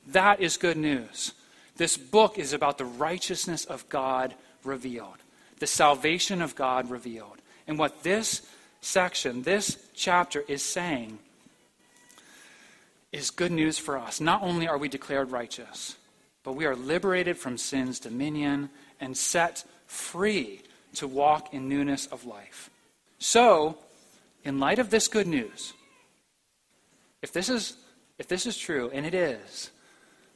That 0.07 0.39
is 0.39 0.57
good 0.57 0.77
news. 0.77 1.33
This 1.79 1.97
book 1.97 2.39
is 2.39 2.53
about 2.53 2.79
the 2.79 2.85
righteousness 2.85 3.65
of 3.65 3.89
God 3.89 4.37
revealed, 4.63 5.19
the 5.59 5.67
salvation 5.67 6.41
of 6.41 6.55
God 6.55 6.93
revealed. 6.93 7.39
And 7.67 7.77
what 7.77 8.05
this 8.05 8.43
section, 8.81 9.43
this 9.43 9.79
chapter 9.95 10.45
is 10.49 10.63
saying 10.63 11.19
is 13.13 13.31
good 13.31 13.53
news 13.53 13.79
for 13.79 13.99
us. 13.99 14.21
Not 14.21 14.43
only 14.43 14.69
are 14.69 14.79
we 14.79 14.89
declared 14.89 15.31
righteous, 15.31 15.97
but 16.43 16.53
we 16.53 16.67
are 16.67 16.77
liberated 16.77 17.37
from 17.37 17.59
sin's 17.59 17.99
dominion 17.99 18.71
and 19.01 19.17
set 19.17 19.65
free 19.87 20.63
to 20.95 21.07
walk 21.07 21.53
in 21.53 21.69
newness 21.69 22.07
of 22.07 22.25
life. 22.25 22.71
So, 23.19 23.79
in 24.45 24.59
light 24.59 24.79
of 24.79 24.91
this 24.91 25.09
good 25.09 25.27
news, 25.27 25.73
if 27.23 27.33
this 27.33 27.49
is 27.49 27.77
if 28.19 28.27
this 28.27 28.47
is 28.47 28.59
true, 28.59 28.91
and 28.93 29.07
it 29.07 29.15
is, 29.15 29.71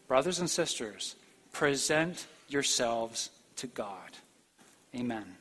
brothers 0.06 0.38
and 0.38 0.48
sisters, 0.48 1.16
present 1.52 2.26
yourselves 2.48 3.30
to 3.56 3.66
God. 3.66 4.10
Amen. 4.94 5.36